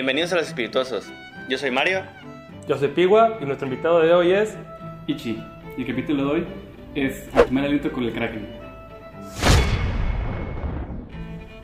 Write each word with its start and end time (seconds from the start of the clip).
Bienvenidos 0.00 0.32
a 0.32 0.36
los 0.36 0.48
espirituosos. 0.48 1.12
Yo 1.50 1.58
soy 1.58 1.70
Mario. 1.70 2.00
Yo 2.66 2.78
soy 2.78 2.88
Pigua 2.88 3.36
y 3.38 3.44
nuestro 3.44 3.66
invitado 3.68 4.00
de 4.00 4.14
hoy 4.14 4.32
es... 4.32 4.56
Ichi. 5.06 5.44
Y 5.76 5.82
el 5.82 5.86
capítulo 5.86 6.24
de 6.24 6.30
hoy 6.30 6.46
es 6.94 7.28
el 7.36 7.44
primer 7.44 7.66
aliento 7.66 7.92
con 7.92 8.04
el 8.04 8.12
Kraken. 8.14 8.48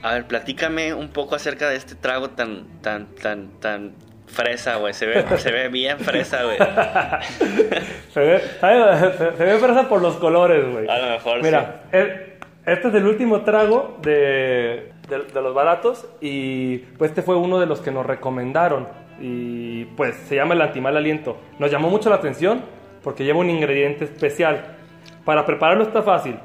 A 0.03 0.13
ver, 0.13 0.27
platícame 0.27 0.93
un 0.93 1.09
poco 1.09 1.35
acerca 1.35 1.71
de 1.71 1.77
este 1.77 1.95
trago 1.95 2.29
tan, 2.29 2.67
tan, 2.83 3.07
tan, 3.15 3.59
tan 3.59 3.95
fresa, 4.27 4.77
güey. 4.77 4.93
Se 4.93 5.07
ve, 5.07 5.25
se 5.39 5.51
ve 5.51 5.71
bien 5.71 5.99
fresa, 5.99 6.43
güey. 6.45 6.59
se, 8.13 8.21
ve, 8.21 8.41
se, 8.61 9.35
se 9.39 9.45
ve 9.47 9.59
fresa 9.59 9.89
por 9.89 10.03
los 10.03 10.17
colores, 10.17 10.63
güey. 10.71 10.87
A 10.91 10.99
lo 10.99 11.11
mejor, 11.13 11.43
Mira, 11.43 11.85
sí. 11.91 11.97
el- 11.97 12.37
este 12.67 12.89
es 12.89 12.95
el 12.95 13.07
último 13.07 13.43
trago 13.43 13.97
de, 14.03 14.93
de, 15.09 15.25
de 15.25 15.43
los 15.43 15.55
baratos 15.55 16.07
y 16.21 16.79
pues 16.99 17.11
este 17.11 17.23
fue 17.23 17.37
uno 17.37 17.59
de 17.59 17.67
los 17.67 17.81
que 17.81 17.91
nos 17.91 18.07
recomendaron 18.07 18.89
y 19.21 19.85
pues 19.97 20.17
se 20.17 20.37
llama 20.37 20.55
el 20.55 20.61
antimal 20.61 20.97
aliento. 20.97 21.39
Nos 21.59 21.71
llamó 21.71 21.89
mucho 21.89 22.11
la 22.11 22.17
atención 22.17 22.63
porque 23.03 23.25
lleva 23.25 23.39
un 23.39 23.51
ingrediente 23.51 24.05
especial. 24.05 24.77
Para 25.25 25.45
prepararlo 25.47 25.85
está 25.85 26.03
fácil. 26.03 26.39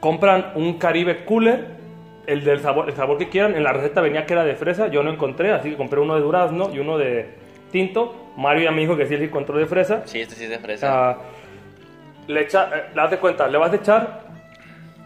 Compran 0.00 0.52
un 0.54 0.78
Caribe 0.78 1.24
Cooler, 1.24 1.66
el 2.26 2.44
del 2.44 2.60
sabor, 2.60 2.88
el 2.88 2.94
sabor 2.94 3.18
que 3.18 3.28
quieran. 3.28 3.54
En 3.54 3.64
la 3.64 3.72
receta 3.72 4.00
venía 4.00 4.26
que 4.26 4.34
era 4.34 4.44
de 4.44 4.54
fresa, 4.54 4.88
yo 4.88 5.02
no 5.02 5.10
encontré, 5.10 5.52
así 5.52 5.70
que 5.70 5.76
compré 5.76 6.00
uno 6.00 6.14
de 6.14 6.20
durazno 6.20 6.70
y 6.72 6.78
uno 6.78 6.98
de 6.98 7.34
tinto. 7.70 8.32
Mario 8.36 8.64
ya 8.64 8.70
me 8.70 8.80
dijo 8.80 8.96
que 8.96 9.06
sí 9.06 9.16
le 9.16 9.24
encontró 9.24 9.58
de 9.58 9.66
fresa. 9.66 10.02
Sí, 10.04 10.20
este 10.20 10.34
sí 10.34 10.44
es 10.44 10.50
de 10.50 10.58
fresa. 10.58 11.10
Ah, 11.10 11.18
le 12.26 12.40
echa, 12.40 12.70
eh, 12.72 13.08
de 13.10 13.18
cuenta, 13.18 13.46
le 13.48 13.58
vas 13.58 13.72
a 13.72 13.76
echar 13.76 14.20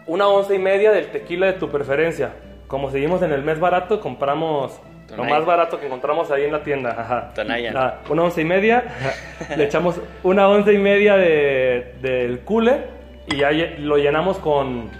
una 0.07 0.27
once 0.27 0.55
y 0.55 0.59
media 0.59 0.91
del 0.91 1.07
tequila 1.07 1.47
de 1.47 1.53
tu 1.53 1.69
preferencia. 1.69 2.33
Como 2.69 2.91
seguimos 2.91 3.23
en 3.23 3.31
el 3.33 3.41
mes 3.41 3.59
barato, 3.59 3.99
compramos 3.99 4.79
lo 5.09 5.15
Tonay. 5.15 5.31
más 5.33 5.45
barato 5.45 5.79
que 5.79 5.87
encontramos 5.87 6.29
ahí 6.29 6.43
en 6.43 6.51
la 6.51 6.61
tienda. 6.61 6.91
Ajá. 6.91 7.31
Tonayan. 7.33 7.75
Ah, 7.75 7.95
una 8.09 8.23
once 8.23 8.41
y 8.41 8.45
media, 8.45 8.83
le 9.57 9.63
echamos 9.63 9.99
una 10.21 10.47
once 10.47 10.71
y 10.71 10.77
media 10.77 11.17
de, 11.17 11.95
del 11.99 12.41
cooler 12.41 12.87
y 13.25 13.37
ya 13.37 13.49
lo 13.79 13.97
llenamos 13.97 14.37
con, 14.37 14.91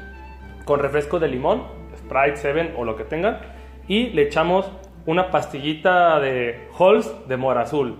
con 0.65 0.79
refresco 0.79 1.19
de 1.19 1.27
limón, 1.27 1.63
Sprite, 1.95 2.37
Seven 2.37 2.73
o 2.75 2.83
lo 2.85 2.95
que 2.95 3.03
tengan. 3.03 3.37
Y 3.87 4.09
le 4.09 4.23
echamos 4.23 4.71
una 5.05 5.29
pastillita 5.29 6.19
de 6.19 6.67
Halls 6.77 7.27
de 7.27 7.37
mora 7.37 7.61
azul, 7.61 7.99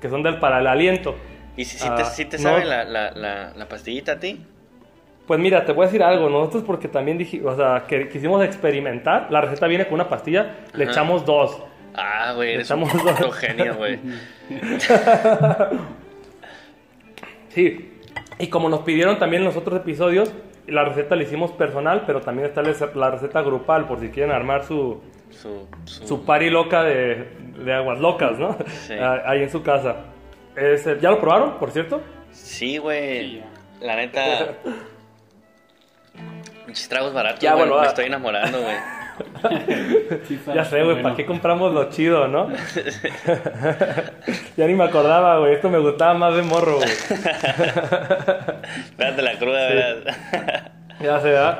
que 0.00 0.08
son 0.10 0.24
del 0.24 0.40
para 0.40 0.58
el 0.58 0.66
aliento. 0.66 1.14
¿Y 1.56 1.66
si, 1.66 1.78
si 1.78 1.88
te, 1.88 2.02
ah, 2.02 2.04
si 2.04 2.24
te 2.24 2.36
no. 2.38 2.42
sabe 2.42 2.64
la, 2.64 2.82
la, 2.82 3.12
la, 3.12 3.52
la 3.54 3.68
pastillita 3.68 4.12
a 4.12 4.18
ti? 4.18 4.44
Pues 5.28 5.38
mira, 5.38 5.64
te 5.64 5.72
voy 5.72 5.84
a 5.84 5.86
decir 5.86 6.02
algo. 6.02 6.28
Nosotros 6.28 6.64
porque 6.66 6.88
también 6.88 7.18
dije, 7.18 7.40
o 7.46 7.54
sea, 7.54 7.84
que 7.86 8.08
quisimos 8.08 8.42
experimentar. 8.44 9.28
La 9.30 9.40
receta 9.42 9.66
viene 9.68 9.84
con 9.84 9.94
una 9.94 10.08
pastilla, 10.08 10.56
le 10.72 10.84
echamos 10.84 11.24
dos. 11.24 11.62
Ah, 11.94 12.32
güey, 12.34 12.54
eres 12.54 12.70
un 12.70 12.78
Echamos 12.82 13.02
puto 13.02 13.26
dos. 13.26 13.36
genio, 13.36 13.74
güey. 13.76 13.98
Sí. 17.50 17.94
Y 18.38 18.46
como 18.48 18.68
nos 18.68 18.80
pidieron 18.80 19.18
también 19.18 19.42
en 19.42 19.46
los 19.48 19.56
otros 19.56 19.80
episodios, 19.80 20.32
la 20.66 20.84
receta 20.84 21.16
la 21.16 21.22
hicimos 21.24 21.50
personal, 21.52 22.04
pero 22.06 22.20
también 22.20 22.46
está 22.48 22.62
la 22.62 23.10
receta 23.10 23.42
grupal 23.42 23.86
por 23.86 24.00
si 24.00 24.10
quieren 24.10 24.32
armar 24.32 24.64
su, 24.64 25.00
Su, 25.30 25.66
su, 25.84 26.06
su 26.06 26.24
party 26.24 26.50
loca 26.50 26.84
de, 26.84 27.28
de 27.64 27.72
aguas 27.74 27.98
locas, 28.00 28.38
¿no? 28.38 28.56
Sí. 28.86 28.94
Ah, 29.00 29.22
Ahí 29.26 29.42
en 29.42 29.50
su 29.50 29.62
casa. 29.62 29.96
¿Ya 31.00 31.10
lo 31.10 31.20
probaron, 31.20 31.58
por 31.58 31.70
cierto? 31.70 32.00
Sí, 32.30 32.78
güey. 32.78 33.42
La 33.80 33.96
neta. 33.96 34.54
Muchos 36.68 36.86
tragos 36.86 37.14
baratos, 37.14 37.40
Ya, 37.40 37.54
güey. 37.54 37.66
bueno, 37.66 37.80
Me 37.80 37.86
ah. 37.86 37.88
estoy 37.88 38.04
enamorando, 38.04 38.60
güey. 38.60 38.76
Sí, 40.28 40.38
Ya 40.54 40.66
sé, 40.66 40.82
güey, 40.82 40.96
bueno. 40.96 41.02
¿para 41.02 41.16
qué 41.16 41.24
compramos 41.24 41.72
lo 41.72 41.88
chido, 41.88 42.28
no? 42.28 42.50
ya 44.56 44.66
ni 44.66 44.74
me 44.74 44.84
acordaba, 44.84 45.38
güey. 45.38 45.54
Esto 45.54 45.70
me 45.70 45.78
gustaba 45.78 46.12
más 46.12 46.36
de 46.36 46.42
morro, 46.42 46.76
güey. 46.76 46.90
Espérate 48.90 49.22
la 49.22 49.38
cruda, 49.38 49.66
¿verdad? 49.68 50.72
Ya 51.00 51.18
se 51.20 51.30
da. 51.30 51.58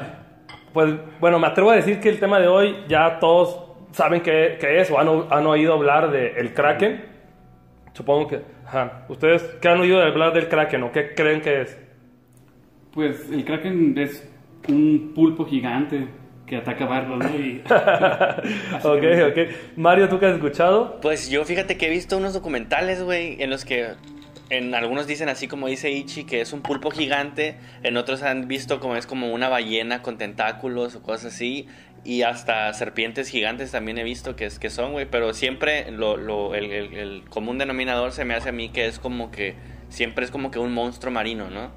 Pues 0.75 0.93
bueno, 1.21 1.39
me 1.39 1.47
atrevo 1.47 1.71
a 1.71 1.77
decir 1.77 2.01
que 2.01 2.11
el 2.11 2.21
tema 2.21 2.39
de 2.39 2.49
hoy 2.49 2.85
ya 2.87 3.19
todos 3.19 3.59
saben 3.93 4.21
qué, 4.21 4.59
qué 4.61 4.81
es 4.81 4.91
o 4.91 4.99
han, 4.99 5.09
han 5.31 5.47
oído 5.47 5.73
hablar 5.73 6.11
del 6.11 6.37
el 6.37 6.53
Kraken. 6.53 7.03
Supongo 7.95 8.29
que... 8.29 8.43
Ajá. 8.67 9.05
¿Ustedes 9.09 9.43
qué 9.63 9.69
han 9.69 9.81
oído 9.81 10.03
hablar 10.03 10.35
del 10.35 10.49
Kraken 10.49 10.83
o 10.83 10.93
qué 10.93 11.15
creen 11.15 11.41
que 11.41 11.63
es? 11.63 11.79
Pues 12.93 13.27
el 13.33 13.43
Kraken 13.47 13.97
es 13.97 14.31
un 14.69 15.13
pulpo 15.15 15.45
gigante 15.47 16.09
que 16.47 16.57
ataca 16.57 16.87
barcos, 16.87 17.19
¿no? 17.19 17.29
Y 17.39 17.61
ok, 18.83 19.31
ok. 19.31 19.39
Mario, 19.77 20.09
¿tú 20.09 20.19
qué 20.19 20.27
has 20.27 20.35
escuchado? 20.35 20.99
Pues 21.01 21.29
yo 21.29 21.45
fíjate 21.45 21.77
que 21.77 21.87
he 21.87 21.91
visto 21.91 22.17
unos 22.17 22.33
documentales, 22.35 23.03
güey, 23.03 23.43
en 23.43 23.51
los 23.51 23.65
que 23.65 23.89
en 24.51 24.75
algunos 24.75 25.07
dicen 25.07 25.29
así 25.29 25.47
como 25.47 25.67
dice 25.67 25.91
Ichi 25.91 26.25
que 26.25 26.41
es 26.41 26.55
un 26.55 26.63
pulpo 26.63 26.91
gigante, 26.91 27.57
en 27.83 27.99
otros 27.99 28.23
han 28.23 28.49
visto 28.49 28.81
como 28.81 28.97
es 28.97 29.07
como 29.07 29.33
una 29.35 29.51
ballena 29.51 30.01
con 30.01 30.17
tentáculos 30.17 30.95
o 30.97 31.03
cosas 31.03 31.35
así 31.35 31.67
y 32.03 32.23
hasta 32.23 32.73
serpientes 32.73 33.29
gigantes 33.29 33.73
también 33.73 33.99
he 33.99 34.05
visto 34.05 34.37
que 34.37 34.47
es 34.47 34.59
que 34.59 34.71
son, 34.71 34.93
güey, 34.93 35.05
pero 35.11 35.35
siempre 35.35 35.91
lo, 35.91 36.17
lo- 36.17 36.55
el, 36.55 36.71
el- 36.73 36.95
el 36.95 37.23
común 37.29 37.59
denominador 37.59 38.13
se 38.13 38.25
me 38.25 38.33
hace 38.35 38.49
a 38.49 38.53
mí 38.53 38.71
que 38.71 38.87
es 38.87 38.99
como 38.99 39.31
que 39.31 39.55
siempre 39.91 40.25
es 40.25 40.31
como 40.31 40.51
que 40.51 40.59
un 40.59 40.73
monstruo 40.73 41.13
marino, 41.13 41.51
¿no? 41.51 41.71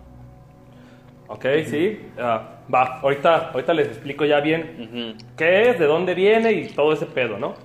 Ok, 1.34 1.46
sí. 1.66 2.00
Ah, 2.20 2.42
va, 2.74 3.00
ahorita, 3.02 3.52
ahorita 3.54 3.74
les 3.74 3.88
explico 3.88 4.26
ya 4.26 4.40
bien 4.42 5.16
Ujú. 5.18 5.26
qué 5.38 5.70
es, 5.70 5.80
de 5.80 5.86
dónde 5.86 6.14
viene 6.14 6.52
y 6.52 6.68
todo 6.68 6.92
ese 6.94 7.06
pedo, 7.06 7.38
¿no? 7.38 7.56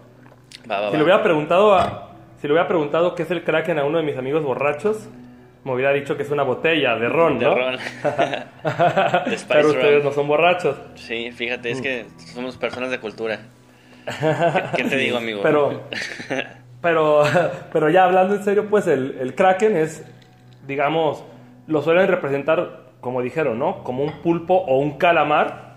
Va, 0.71 0.81
va, 0.81 0.87
Si 0.89 0.93
va. 0.93 0.99
le 0.99 1.03
hubiera 1.03 1.23
preguntado 1.23 1.75
a, 1.75 2.11
si 2.41 2.47
le 2.47 2.53
hubiera 2.53 2.69
preguntado 2.69 3.15
qué 3.15 3.23
es 3.25 3.31
el 3.31 3.43
Kraken 3.43 3.79
a 3.79 3.85
uno 3.85 3.99
de 3.99 4.05
mis 4.05 4.17
amigos 4.17 4.43
borrachos, 4.45 5.09
me 5.65 5.73
hubiera 5.73 5.93
dicho 5.93 6.17
que 6.17 6.23
es 6.23 6.31
una 6.31 6.45
botella 6.45 6.95
de 6.97 7.09
ron, 7.09 7.39
De 7.41 7.45
¿no? 7.47 7.55
ron. 7.57 7.77
De 9.27 9.37
Spice 9.37 9.47
Pero 9.49 9.69
ustedes 9.69 9.95
ron. 9.97 10.05
no 10.05 10.13
son 10.13 10.29
borrachos. 10.29 10.77
Sí, 10.95 11.33
fíjate, 11.33 11.71
Mm. 11.71 11.73
es 11.73 11.81
que 11.83 12.07
somos 12.33 12.57
personas 12.57 12.91
de 12.91 12.99
cultura. 13.01 13.41
¿Qué, 14.77 14.83
qué 14.83 14.89
te 14.89 14.97
digo, 14.97 15.17
amigo? 15.17 15.41
Pero, 15.43 15.83
pero, 16.81 17.25
pero 17.73 17.91
ya 17.91 18.05
hablando 18.05 18.37
en 18.37 18.45
serio, 18.45 18.67
pues 18.71 18.87
el, 18.87 19.17
el 19.21 19.35
Kraken 19.35 19.77
es, 19.77 20.05
digamos, 20.69 21.25
lo 21.67 21.83
suelen 21.83 22.07
representar, 22.07 22.86
como 23.07 23.23
dijeron, 23.23 23.57
¿no? 23.57 23.85
Como 23.85 24.03
un 24.03 24.15
pulpo 24.21 24.55
o 24.55 24.79
un 24.79 24.99
calamar. 24.99 25.77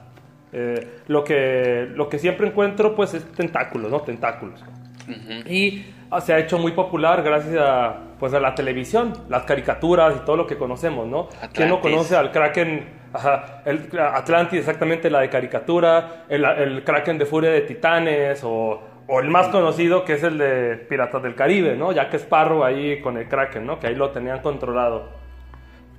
Eh, 0.52 1.02
lo, 1.06 1.24
que, 1.24 1.88
lo 1.94 2.10
que 2.10 2.18
siempre 2.18 2.48
encuentro, 2.48 2.96
pues, 2.96 3.14
es 3.14 3.24
tentáculos, 3.34 3.92
¿no? 3.92 4.00
Tentáculos. 4.00 4.64
Ujú. 5.08 5.48
Y 5.48 5.86
ah, 6.10 6.22
se 6.22 6.34
ha 6.34 6.40
hecho 6.40 6.58
muy 6.58 6.72
popular 6.72 7.22
gracias 7.22 7.56
a, 7.60 7.98
pues, 8.20 8.34
a 8.34 8.40
la 8.40 8.56
televisión, 8.56 9.14
las 9.30 9.44
caricaturas 9.44 10.16
y 10.16 10.26
todo 10.26 10.38
lo 10.38 10.48
que 10.48 10.58
conocemos, 10.58 11.06
¿no? 11.06 11.30
¿Quién 11.54 11.70
no 11.70 11.82
conoce 11.82 12.16
al 12.16 12.32
Kraken? 12.32 12.98
Ajá, 13.14 13.62
el 13.64 13.92
Atlantis, 14.00 14.62
exactamente 14.62 15.12
la 15.12 15.20
de 15.20 15.30
caricatura, 15.30 16.26
el, 16.30 16.44
el 16.44 16.84
Kraken 16.84 17.20
de 17.20 17.28
Furia 17.28 17.52
de 17.52 17.62
Titanes, 17.62 18.44
o, 18.44 18.82
o 19.06 19.20
el 19.20 19.30
más 19.30 19.50
conocido 19.50 20.04
que 20.04 20.14
es 20.14 20.24
el 20.24 20.40
de 20.40 20.78
Piratas 20.78 21.22
del 21.22 21.36
Caribe, 21.36 21.76
¿no? 21.76 21.92
Jack 21.92 22.16
Sparrow 22.16 22.64
ahí 22.64 23.02
con 23.02 23.18
el 23.18 23.28
Kraken, 23.28 23.68
¿no? 23.68 23.80
Que 23.80 23.86
ahí 23.86 23.96
lo 23.96 24.10
tenían 24.10 24.40
controlado. 24.40 25.20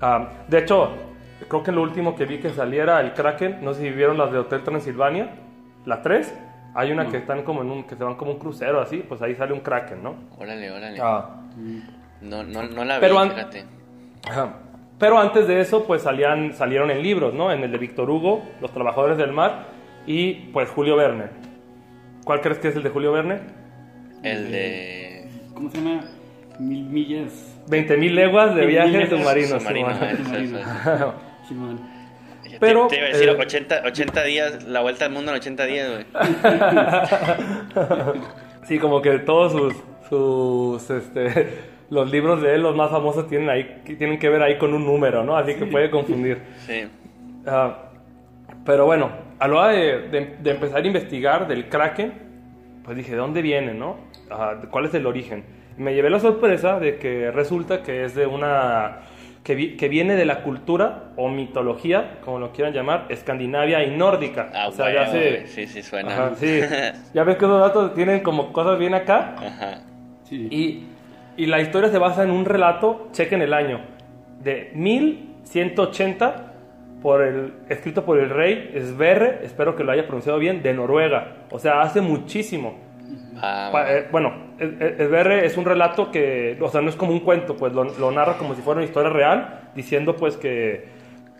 Ah, 0.00 0.30
de 0.48 0.58
hecho, 0.58 0.90
creo 1.48 1.62
que 1.62 1.72
lo 1.72 1.82
último 1.82 2.14
que 2.14 2.24
vi 2.26 2.38
que 2.38 2.50
saliera 2.50 3.00
el 3.00 3.12
Kraken, 3.12 3.58
no 3.62 3.72
sé 3.74 3.82
si 3.82 3.90
vieron 3.90 4.18
las 4.18 4.30
de 4.32 4.38
Hotel 4.38 4.62
Transilvania, 4.62 5.30
la 5.86 6.02
3. 6.02 6.34
Hay 6.74 6.92
una 6.92 7.04
No. 7.04 7.10
que 7.10 7.16
están 7.16 7.42
como 7.42 7.62
en 7.62 7.70
un, 7.70 7.84
que 7.84 7.96
se 7.96 8.04
van 8.04 8.14
como 8.14 8.30
un 8.32 8.38
crucero 8.38 8.80
así, 8.80 8.98
pues 8.98 9.20
ahí 9.22 9.34
sale 9.34 9.52
un 9.52 9.60
Kraken, 9.60 10.02
¿no? 10.02 10.14
Órale, 10.38 10.70
órale. 10.70 10.98
Ah, 11.02 11.40
No, 12.20 12.42
no, 12.44 12.62
no 12.62 12.84
la 12.84 12.96
vi, 12.96 13.00
Pero 13.00 13.18
an- 13.18 13.30
fíjate. 13.30 13.64
ajá. 14.28 14.54
Pero 14.98 15.18
antes 15.18 15.48
de 15.48 15.60
eso, 15.60 15.84
pues 15.86 16.02
salían, 16.02 16.52
salieron 16.52 16.90
en 16.90 17.02
libros, 17.02 17.32
¿no? 17.34 17.50
En 17.50 17.62
el 17.64 17.72
de 17.72 17.78
Víctor 17.78 18.08
Hugo, 18.10 18.42
Los 18.60 18.70
Trabajadores 18.72 19.16
del 19.16 19.32
Mar, 19.32 19.68
y 20.06 20.34
pues 20.52 20.68
Julio 20.70 20.94
Verne. 20.96 21.24
¿Cuál 22.24 22.40
crees 22.42 22.58
que 22.58 22.68
es 22.68 22.76
el 22.76 22.82
de 22.82 22.90
Julio 22.90 23.12
Verne? 23.12 23.40
El 24.22 24.52
de... 24.52 25.28
¿Cómo 25.54 25.70
se 25.70 25.78
llama? 25.78 26.02
Mil 26.58 26.84
millas. 26.84 27.58
20.000 27.68 28.10
leguas 28.12 28.54
de 28.54 28.60
Mil 28.60 28.70
viaje 28.70 29.06
submarino. 29.08 29.58
submarino. 29.58 29.88
Submarino. 29.94 30.58
Simón. 31.50 31.78
Pero, 32.58 32.86
Te, 32.88 32.96
iba 32.96 33.06
a 33.06 33.08
decir 33.10 33.28
eh, 33.28 33.36
80, 33.38 33.82
80 33.86 34.22
días, 34.24 34.64
la 34.64 34.80
vuelta 34.80 35.04
al 35.04 35.12
mundo 35.12 35.30
en 35.30 35.36
80 35.38 35.66
días, 35.66 35.88
güey. 35.90 36.04
Sí, 38.64 38.78
como 38.78 39.00
que 39.02 39.18
todos 39.20 39.52
sus, 39.52 39.74
sus 40.08 40.90
este, 40.90 41.48
los 41.90 42.10
libros 42.10 42.40
de 42.42 42.54
él, 42.54 42.62
los 42.62 42.76
más 42.76 42.90
famosos, 42.90 43.26
tienen, 43.26 43.48
ahí, 43.50 43.82
tienen 43.98 44.18
que 44.18 44.28
ver 44.28 44.42
ahí 44.42 44.58
con 44.58 44.74
un 44.74 44.84
número, 44.86 45.24
¿no? 45.24 45.36
Así 45.36 45.54
que 45.54 45.66
puede 45.66 45.90
confundir. 45.90 46.38
Sí. 46.66 46.84
Ah, 47.46 47.78
pero 48.64 48.86
bueno, 48.86 49.10
a 49.38 49.48
la 49.48 49.54
hora 49.56 49.68
de, 49.68 50.08
de- 50.08 50.36
de 50.40 50.50
empezar 50.50 50.82
a 50.84 50.86
investigar 50.86 51.48
del 51.48 51.68
Kraken, 51.68 52.12
pues 52.84 52.96
dije, 52.96 53.12
¿de 53.12 53.16
dónde 53.18 53.42
viene, 53.42 53.74
no? 53.74 53.96
Ah, 54.30 54.54
¿Cuál 54.70 54.84
es 54.84 54.94
el 54.94 55.06
origen? 55.06 55.44
Me 55.76 55.94
llevé 55.94 56.10
la 56.10 56.20
sorpresa 56.20 56.78
de 56.78 56.98
que 56.98 57.30
resulta 57.30 57.82
que 57.82 58.04
es 58.04 58.14
de 58.14 58.26
una 58.26 58.98
que, 59.44 59.54
vi- 59.54 59.76
que 59.76 59.88
viene 59.88 60.16
de 60.16 60.24
la 60.26 60.42
cultura 60.42 61.04
o 61.16 61.28
mitología, 61.28 62.18
como 62.24 62.38
lo 62.38 62.52
quieran 62.52 62.74
llamar, 62.74 63.06
escandinavia 63.08 63.82
y 63.84 63.96
nórdica. 63.96 64.50
Ah, 64.54 64.68
o 64.68 64.72
sea, 64.72 64.92
ya 64.92 65.02
huevo, 65.02 65.12
se... 65.12 65.46
Sí, 65.46 65.66
sí, 65.66 65.82
suena. 65.82 66.12
Ajá, 66.12 66.32
sí. 66.36 66.60
Ya 67.14 67.24
ves 67.24 67.36
que 67.36 67.44
esos 67.44 67.60
datos 67.60 67.94
tienen 67.94 68.20
como 68.20 68.52
cosas 68.52 68.78
bien 68.78 68.94
acá. 68.94 69.34
Ajá. 69.38 69.78
Sí. 70.24 70.48
Y, 70.50 70.84
y 71.42 71.46
la 71.46 71.60
historia 71.60 71.88
se 71.90 71.98
basa 71.98 72.22
en 72.22 72.30
un 72.30 72.44
relato, 72.44 73.08
chequen 73.12 73.40
el 73.42 73.54
año, 73.54 73.80
de 74.42 74.70
1180, 74.74 76.46
por 77.02 77.22
el, 77.22 77.54
escrito 77.70 78.04
por 78.04 78.18
el 78.18 78.28
rey 78.28 78.74
Sverre, 78.78 79.40
espero 79.42 79.74
que 79.74 79.84
lo 79.84 79.92
haya 79.92 80.02
pronunciado 80.04 80.38
bien, 80.38 80.62
de 80.62 80.74
Noruega. 80.74 81.36
O 81.50 81.58
sea, 81.58 81.80
hace 81.80 82.00
muchísimo. 82.02 82.76
Ah, 83.40 83.70
Pa- 83.72 83.90
eh, 83.90 84.06
bueno, 84.12 84.49
es- 84.60 85.00
es- 85.44 85.56
un 85.56 85.64
relato 85.64 86.10
que, 86.10 86.56
o 86.60 86.68
sea, 86.68 86.80
no 86.80 86.88
es 86.90 86.96
como 86.96 87.12
un 87.12 87.20
cuento, 87.20 87.56
pues 87.56 87.72
lo, 87.72 87.84
lo 87.84 88.10
narra 88.10 88.36
como 88.38 88.54
si 88.54 88.62
fuera 88.62 88.78
una 88.78 88.86
historia 88.86 89.10
real, 89.10 89.70
diciendo 89.74 90.16
pues 90.16 90.36
que, 90.36 90.86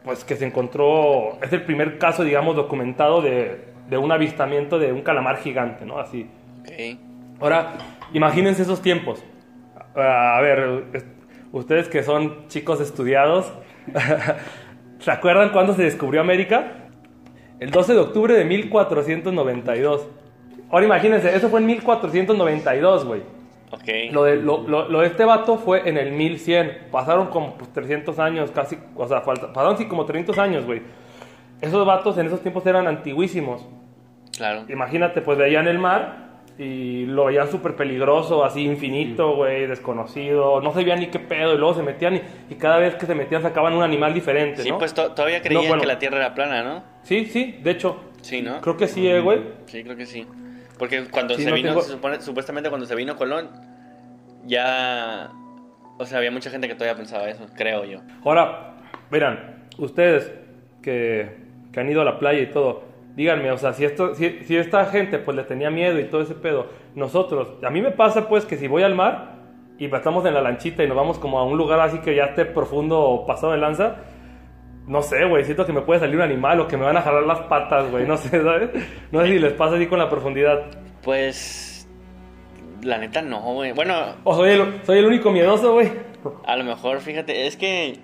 pues 0.05 0.25
que 0.25 0.37
se 0.37 0.47
encontró, 0.47 1.39
es 1.43 1.53
el 1.53 1.63
primer 1.63 1.99
caso, 1.99 2.25
digamos, 2.25 2.57
documentado 2.57 3.21
de, 3.23 3.65
de 3.89 3.99
un 3.99 4.11
avistamiento 4.13 4.79
de 4.79 4.93
un 4.93 5.03
calamar 5.03 5.37
gigante, 5.39 5.85
¿no? 5.85 5.99
Así. 5.99 6.29
ok. 6.63 6.99
Ahora, 7.41 7.73
imagínense 8.13 8.63
esos 8.63 8.83
tiempos. 8.83 9.23
Ah, 9.97 10.37
A 10.39 10.41
ver, 10.41 10.85
es- 10.93 11.05
ustedes 11.53 11.89
que 11.89 12.03
son 12.03 12.47
chicos 12.49 12.81
estudiados, 12.81 13.53
¿se 15.01 15.11
acuerdan 15.11 15.51
cuándo 15.51 15.75
se 15.75 15.83
descubrió 15.83 16.21
América? 16.21 16.73
El 17.59 17.71
12 17.71 17.93
de 17.95 17.99
octubre 17.99 18.35
de 18.35 18.45
1492. 18.45 20.09
Ahora 20.71 20.87
imagínense, 20.87 21.35
eso 21.35 21.49
fue 21.49 21.61
en 21.61 21.67
1492, 21.67 23.05
güey. 23.05 23.23
Ok. 23.73 24.13
Lo 24.13 24.25
de, 24.25 24.37
lo, 24.37 24.67
lo- 24.67 24.89
lo 24.89 25.01
de 25.01 25.07
este 25.09 25.25
vato 25.25 25.57
fue 25.59 25.89
en 25.89 25.97
el 25.97 26.13
1100. 26.13 26.87
Pasaron 26.91 27.29
como 27.29 27.55
pues, 27.55 27.73
300 27.73 28.19
años, 28.19 28.51
casi, 28.51 28.77
o 28.97 29.07
sea, 29.07 29.21
falta- 29.21 29.53
pasaron 29.53 29.77
sí 29.79 29.87
como 29.87 30.05
300 30.05 30.39
años, 30.39 30.65
güey. 30.67 30.83
Esos 31.61 31.85
vatos 31.87 32.17
en 32.19 32.27
esos 32.27 32.41
tiempos 32.41 32.65
eran 32.67 32.87
antiguísimos. 32.87 33.67
Claro. 34.37 34.65
Imagínate, 34.69 35.21
pues 35.21 35.37
veían 35.39 35.69
el 35.69 35.79
mar 35.79 36.31
y 36.59 37.05
lo 37.07 37.27
veían 37.27 37.51
súper 37.51 37.75
peligroso, 37.77 38.45
así 38.45 38.65
infinito, 38.65 39.35
güey, 39.37 39.67
desconocido, 39.67 40.61
no 40.61 40.73
sabían 40.73 41.01
ni 41.01 41.07
qué 41.07 41.19
pedo, 41.19 41.55
y 41.55 41.59
luego 41.59 41.75
se 41.75 41.83
metían 41.83 42.17
y, 42.17 42.23
y 42.51 42.55
cada 42.57 42.79
vez 42.79 42.95
que 42.97 43.07
se 43.07 43.15
metían 43.15 43.43
sacaban 43.43 43.73
un 43.73 43.83
animal 43.83 44.13
diferente, 44.15 44.63
Sí, 44.63 44.71
¿no? 44.71 44.79
pues 44.79 44.93
to- 44.95 45.13
todavía 45.13 45.41
creían 45.43 45.69
bueno. 45.69 45.81
que 45.81 45.87
la 45.87 45.99
Tierra 45.99 46.19
era 46.19 46.35
plana, 46.35 46.63
¿no? 46.63 46.83
Sí, 47.03 47.27
sí, 47.27 47.59
de 47.63 47.71
hecho, 47.71 47.97
Sí, 48.23 48.43
¿no? 48.43 48.61
creo 48.61 48.77
que 48.77 48.89
sí, 48.89 49.07
eh, 49.09 49.21
güey. 49.21 49.41
Sí, 49.67 49.83
creo 49.85 49.97
que 49.97 50.07
sí. 50.07 50.27
Porque 50.81 51.05
cuando 51.11 51.35
Sí, 51.37 51.45
se 51.45 51.51
no 51.51 51.55
vino, 51.55 51.69
tengo- 51.69 51.83
se 51.83 51.93
supone- 51.93 52.21
supuestamente 52.21 52.69
cuando 52.71 52.87
se 52.87 52.97
vino 52.97 53.15
Colón, 53.15 53.51
ya... 54.47 55.31
O 55.99 56.07
sea, 56.07 56.19
había 56.19 56.31
mucha 56.31 56.51
gente 56.51 56.67
que 56.67 56.75
todavía 56.75 56.97
pensaba 56.97 57.29
eso, 57.29 57.47
creo 57.55 57.85
yo. 57.85 58.01
Ahora, 58.25 58.73
verán, 59.11 59.67
ustedes 59.77 60.33
que, 60.83 61.37
que 61.73 61.81
han 61.81 61.91
ido 61.91 62.01
a 62.01 62.05
la 62.05 62.19
playa 62.19 62.41
y 62.41 62.47
todo, 62.47 62.85
díganme, 63.17 63.51
o 63.53 63.59
sea, 63.59 63.75
si, 63.75 63.85
esto, 63.85 64.15
si, 64.15 64.43
si 64.45 64.57
esta 64.57 64.87
gente 64.87 65.19
pues 65.19 65.37
le 65.37 65.43
tenía 65.45 65.71
miedo 65.71 66.01
y 66.01 66.05
todo 66.05 66.23
ese 66.23 66.35
pedo, 66.35 66.69
nosotros, 66.95 67.63
a 67.63 67.69
mí 67.69 67.83
me 67.83 67.91
pasa 67.91 68.29
pues 68.31 68.47
que 68.47 68.57
si 68.57 68.67
voy 68.67 68.83
al 68.83 68.95
mar 68.95 69.35
y 69.79 69.95
estamos 69.95 70.25
en 70.25 70.33
la 70.33 70.41
lanchita 70.41 70.83
y 70.83 70.89
nos 70.89 70.97
vamos 70.97 71.19
como 71.19 71.39
a 71.39 71.45
un 71.45 71.59
lugar 71.59 71.81
así 71.81 71.99
que 71.99 72.15
ya 72.15 72.25
esté 72.25 72.47
profundo 72.47 72.99
o 72.99 73.27
pasado 73.27 73.53
de 73.53 73.59
lanza, 73.59 73.97
no 74.87 75.03
sé, 75.03 75.25
güey, 75.25 75.45
siento 75.45 75.65
que 75.67 75.73
me 75.73 75.83
puede 75.83 76.01
salir 76.01 76.17
un 76.17 76.23
animal 76.23 76.61
o 76.61 76.67
que 76.69 76.77
me 76.77 76.85
van 76.85 76.97
a 76.97 77.03
jalar 77.03 77.23
las 77.25 77.41
patas, 77.41 77.91
güey, 77.91 78.07
no 78.07 78.17
sé, 78.17 78.31
¿sabes? 78.43 78.71
No 79.13 79.21
sé 79.21 79.29
si 79.29 79.39
les 79.39 79.53
pasa 79.53 79.77
así 79.77 79.87
con 79.87 79.99
la 79.99 80.09
profundidad. 80.09 80.67
Pues... 81.03 81.89
La 82.83 82.97
neta 82.97 83.21
no, 83.21 83.41
güey. 83.41 83.73
Bueno, 83.73 83.95
O 84.25 84.35
soy 84.35 84.51
el, 84.53 84.81
soy 84.85 84.99
el 85.01 85.07
único 85.07 85.31
miedoso, 85.31 85.75
güey. 85.75 85.93
a 86.47 86.57
lo 86.57 86.65
mejor, 86.65 87.01
fíjate, 87.01 87.47
es 87.47 87.57
que... 87.57 87.99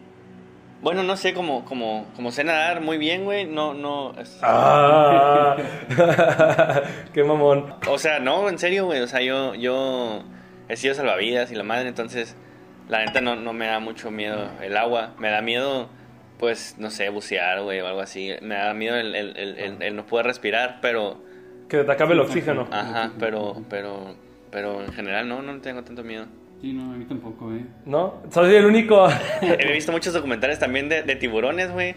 Bueno, 0.82 1.02
no 1.02 1.16
sé, 1.16 1.32
como, 1.32 1.64
como, 1.64 2.04
como 2.14 2.30
sé 2.30 2.44
nadar 2.44 2.82
muy 2.82 2.98
bien, 2.98 3.24
güey, 3.24 3.46
no, 3.46 3.72
no... 3.72 4.12
Ah, 4.42 5.56
qué 7.14 7.24
mamón. 7.24 7.74
O 7.88 7.96
sea, 7.96 8.18
no, 8.20 8.48
en 8.50 8.58
serio, 8.58 8.84
güey. 8.84 9.00
O 9.00 9.06
sea, 9.06 9.22
yo, 9.22 9.54
yo 9.54 10.22
he 10.68 10.76
sido 10.76 10.94
salvavidas 10.94 11.50
y 11.50 11.54
la 11.54 11.62
madre, 11.62 11.88
entonces 11.88 12.36
la 12.88 13.04
neta 13.04 13.20
no, 13.22 13.34
no 13.36 13.52
me 13.54 13.66
da 13.66 13.80
mucho 13.80 14.10
miedo 14.10 14.50
el 14.60 14.76
agua. 14.76 15.14
Me 15.18 15.30
da 15.30 15.40
miedo, 15.40 15.88
pues, 16.38 16.76
no 16.78 16.90
sé, 16.90 17.08
bucear, 17.08 17.62
güey, 17.62 17.80
o 17.80 17.86
algo 17.86 18.00
así. 18.00 18.32
Me 18.42 18.54
da 18.54 18.74
miedo 18.74 18.96
el, 18.96 19.14
el, 19.14 19.36
el, 19.36 19.58
el- 19.58 19.82
el 19.82 19.96
no 19.96 20.06
poder 20.06 20.26
respirar, 20.26 20.78
pero, 20.82 21.22
Que 21.68 21.82
te 21.84 21.92
acabe 21.92 22.14
el 22.14 22.20
oxígeno. 22.20 22.68
ajá, 22.70 23.12
pero, 23.18 23.62
pero, 23.70 24.14
pero 24.50 24.82
en 24.84 24.92
general 24.92 25.28
no, 25.28 25.42
no 25.42 25.60
tengo 25.60 25.82
tanto 25.82 26.02
miedo. 26.04 26.26
Sí, 26.60 26.72
no, 26.72 26.92
a 26.92 26.96
mí 26.96 27.04
tampoco, 27.04 27.52
eh. 27.52 27.64
¿No? 27.84 28.22
Soy 28.32 28.54
el 28.54 28.64
único. 28.66 29.08
He 29.42 29.72
visto 29.72 29.92
muchos 29.92 30.12
documentales 30.14 30.58
también 30.58 30.88
de, 30.88 31.02
de 31.02 31.16
tiburones, 31.16 31.70
güey. 31.70 31.94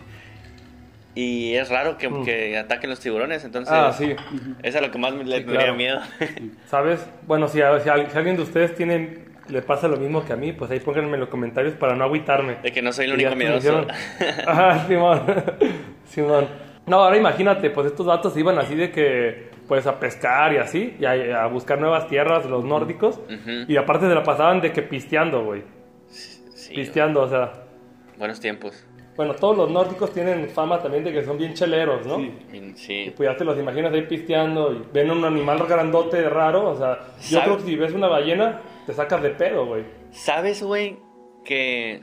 Y 1.16 1.56
es 1.56 1.70
raro 1.70 1.98
que, 1.98 2.10
que 2.24 2.58
ataquen 2.58 2.90
los 2.90 3.00
tiburones, 3.00 3.44
entonces... 3.44 3.74
Mm. 3.74 3.78
ah, 3.78 3.92
sí. 3.94 4.16
Es 4.64 4.76
a 4.76 4.82
lo 4.82 4.92
que 4.92 4.98
más 5.00 5.14
me- 5.14 5.26
le 5.26 5.40
Sí, 5.40 5.44
claro. 5.44 5.74
miedo. 5.76 6.00
¿Sabes? 6.68 7.06
Bueno, 7.28 7.48
si, 7.48 7.62
a- 7.62 7.80
si 7.80 7.90
a- 7.90 8.10
si 8.10 8.18
alguien 8.18 8.36
de 8.38 8.44
ustedes 8.44 8.76
tiene, 8.76 9.20
le 9.50 9.62
pasa 9.62 9.88
lo 9.88 9.98
mismo 9.98 10.24
que 10.26 10.34
a 10.34 10.36
mí, 10.36 10.54
pues 10.54 10.70
ahí 10.72 10.80
pónganme 10.80 11.14
en 11.16 11.20
los 11.22 11.30
comentarios 11.30 11.74
para 11.76 11.96
no 11.96 12.04
agüitarme. 12.06 12.56
de 12.64 12.72
que 12.72 12.82
no 12.82 12.92
soy 12.92 13.06
el 13.06 13.14
único 13.14 13.36
miedoso. 13.36 13.86
Ajá, 14.48 14.88
Simón. 14.88 15.22
Simón. 16.06 16.48
No, 16.86 16.98
ahora 17.02 17.18
imagínate, 17.18 17.70
pues 17.70 17.88
estos 17.88 18.06
datos 18.08 18.36
iban 18.38 18.58
así 18.58 18.76
de 18.76 18.92
que, 18.92 19.50
pues 19.68 19.86
a 19.86 20.00
pescar 20.00 20.54
y 20.54 20.58
así, 20.58 20.96
y 21.00 21.06
a, 21.06 21.44
a 21.44 21.48
buscar 21.48 21.80
nuevas 21.80 22.08
tierras, 22.08 22.46
los 22.46 22.64
nórdicos. 22.66 23.18
Ujú. 23.20 23.66
Y 23.68 23.78
aparte 23.78 24.08
se 24.08 24.16
la 24.16 24.24
pasaban 24.24 24.60
de 24.62 24.72
que 24.72 24.82
pisteando, 24.82 25.44
güey. 25.44 25.64
Sí, 26.08 26.74
Pisteando, 26.76 27.22
o 27.22 27.28
sea. 27.28 27.52
buenos 28.18 28.40
tiempos. 28.40 28.86
Bueno, 29.16 29.34
todos 29.34 29.58
los 29.58 29.70
nórdicos 29.70 30.14
tienen 30.14 30.48
fama 30.50 30.80
también 30.80 31.04
de 31.04 31.12
que 31.12 31.24
son 31.26 31.38
bien 31.38 31.54
cheleros, 31.54 32.06
¿no? 32.08 32.16
Sí. 32.18 32.32
Y- 32.54 32.58
Y 32.58 32.74
Sí. 32.76 33.14
pues 33.16 33.30
ya 33.30 33.36
te 33.36 33.44
los 33.44 33.58
imaginas 33.60 33.92
ahí 33.94 34.04
pisteando 34.04 34.72
y 34.74 34.82
ven 34.94 35.12
un 35.12 35.26
animal 35.26 35.60
grandote, 35.68 36.28
raro, 36.30 36.70
o 36.70 36.76
sea, 36.78 37.00
yo 37.30 37.40
¿Sabe? 37.40 37.44
creo 37.44 37.58
que 37.58 37.64
si 37.64 37.76
ves 37.76 37.94
una 37.94 38.08
ballena, 38.08 38.62
te 38.90 38.96
sacas 38.96 39.22
de 39.22 39.30
pedo, 39.30 39.68
güey. 39.68 39.86
¿Sabes, 40.10 40.64
güey? 40.64 40.98
Que 41.46 42.02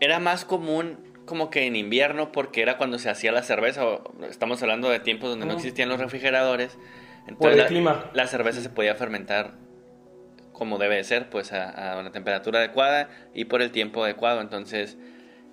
era 0.00 0.18
más 0.18 0.46
común 0.46 0.98
como 1.26 1.50
que 1.50 1.66
en 1.66 1.76
invierno 1.76 2.32
porque 2.32 2.62
era 2.62 2.78
cuando 2.78 2.98
se 2.98 3.10
hacía 3.10 3.32
la 3.32 3.42
cerveza. 3.42 3.84
o- 3.86 4.12
Estamos 4.28 4.62
hablando 4.62 4.88
de 4.88 4.98
tiempos 4.98 5.28
donde 5.28 5.44
no 5.44 5.52
Ah. 5.52 5.56
existían 5.56 5.90
los 5.90 6.00
refrigeradores. 6.00 6.78
Entonces 7.28 7.36
Por 7.38 7.52
el 7.52 7.58
la, 7.58 7.66
clima. 7.66 8.10
la 8.14 8.26
cerveza 8.26 8.62
se 8.62 8.70
podía 8.70 8.94
fermentar 8.94 9.52
como 10.52 10.78
debe 10.78 10.96
de 10.96 11.04
ser, 11.04 11.28
pues 11.28 11.52
a, 11.52 11.92
a 11.92 12.00
una 12.00 12.12
temperatura 12.12 12.60
adecuada 12.60 13.10
y 13.34 13.44
por 13.44 13.60
el 13.60 13.70
tiempo 13.70 14.02
adecuado. 14.02 14.40
Entonces, 14.40 14.96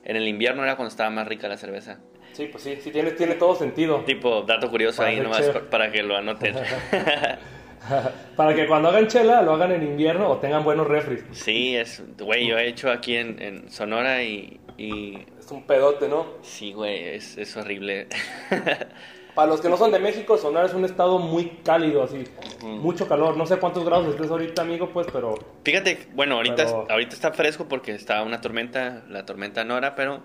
en 0.06 0.16
el 0.16 0.28
invierno 0.30 0.64
era 0.64 0.78
cuando 0.78 0.90
estaba 0.90 1.10
más 1.10 1.28
rica 1.28 1.50
la 1.50 1.58
cerveza. 1.58 2.00
Sí, 2.32 2.48
pues 2.50 2.64
sí, 2.64 2.78
sí 2.82 2.90
tiene, 2.92 3.12
tiene 3.12 3.36
todo 3.36 3.54
sentido. 3.54 4.04
Tipo, 4.06 4.44
dato 4.44 4.70
curioso 4.72 4.98
Para 5.00 5.10
ahí 5.10 5.20
nomás 5.20 5.42
para 5.70 5.92
que 5.92 6.04
lo 6.04 6.16
anoten. 6.16 6.56
Para 8.36 8.54
que 8.56 8.68
cuando 8.68 8.90
hagan 8.90 9.08
chela, 9.08 9.42
lo 9.42 9.54
hagan 9.54 9.72
en 9.72 9.84
invierno 9.84 10.30
o 10.30 10.38
tengan 10.38 10.64
buenos 10.64 10.88
refris. 10.88 11.24
sí, 11.32 11.76
es, 11.76 12.04
güey, 12.18 12.48
yo 12.48 12.58
he 12.58 12.68
hecho 12.68 12.92
aquí 12.92 13.16
en, 13.16 13.42
en 13.42 13.70
Sonora 13.72 14.24
y, 14.24 14.60
y 14.78 15.18
Es 15.40 15.50
un 15.52 15.64
pedote, 15.64 16.08
¿no? 16.08 16.26
sí, 16.42 16.74
güey, 16.74 17.10
es, 17.16 17.38
es 17.38 17.56
horrible. 17.58 18.08
Para 19.36 19.52
los 19.52 19.62
que 19.62 19.70
no 19.70 19.78
son 19.78 19.92
de 19.92 20.00
México, 20.00 20.38
Sonora 20.38 20.66
es 20.66 20.74
un 20.74 20.84
estado 20.84 21.18
muy 21.18 21.60
cálido, 21.64 22.04
así. 22.04 22.26
Mucho 22.62 23.08
calor. 23.08 23.38
No 23.38 23.46
sé 23.46 23.58
cuántos 23.58 23.86
grados 23.86 24.08
estés 24.14 24.30
ahorita, 24.30 24.64
amigo, 24.64 24.90
pues, 24.90 25.08
pero... 25.14 25.36
Fíjate, 25.64 26.08
bueno, 26.14 26.36
ahorita, 26.36 26.66
Pero- 26.66 26.88
ahorita 26.90 27.16
está 27.16 27.32
fresco 27.32 27.66
porque 27.70 27.94
está 27.94 28.22
una 28.24 28.42
tormenta, 28.42 29.04
la 29.08 29.26
tormenta 29.26 29.64
Nora, 29.64 29.96
pero... 29.96 30.24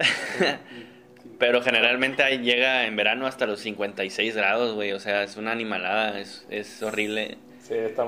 pero 1.38 1.62
generalmente 1.62 2.22
ahí 2.22 2.38
llega 2.38 2.86
en 2.86 2.96
verano 2.96 3.26
hasta 3.26 3.46
los 3.46 3.60
56 3.60 4.36
grados, 4.36 4.74
güey. 4.74 4.92
O 4.92 5.00
sea, 5.00 5.22
es 5.22 5.36
una 5.36 5.52
animalada, 5.52 6.18
es, 6.20 6.46
es 6.50 6.82
horrible. 6.82 7.38
Sí, 7.60 7.74
está... 7.74 8.06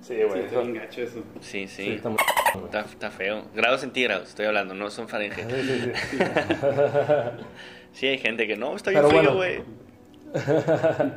Sí, 0.00 0.16
Sí, 0.16 0.22
güey. 0.24 0.40
está 0.46 0.60
gacho 0.62 1.02
eso. 1.02 1.22
Sí, 1.40 1.68
sí. 1.68 1.84
Sí, 1.84 1.90
está 1.92 2.08
muy... 2.08 2.18
güey. 2.54 2.64
Está, 2.64 2.80
está 2.80 3.10
feo. 3.10 3.44
Grados 3.54 3.80
centígrados, 3.82 4.30
estoy 4.30 4.46
hablando, 4.46 4.74
no 4.74 4.90
son 4.90 5.08
Fahrenheit. 5.08 5.48
Sí, 5.48 5.62
sí, 5.62 5.92
sí. 6.10 6.18
Sí, 7.92 8.06
hay 8.06 8.18
gente 8.18 8.46
que 8.46 8.56
no, 8.56 8.74
está 8.74 8.90
bien 8.90 9.02
Pero 9.02 9.10
frío, 9.10 9.34
bueno. 9.34 9.36
güey. 9.36 9.62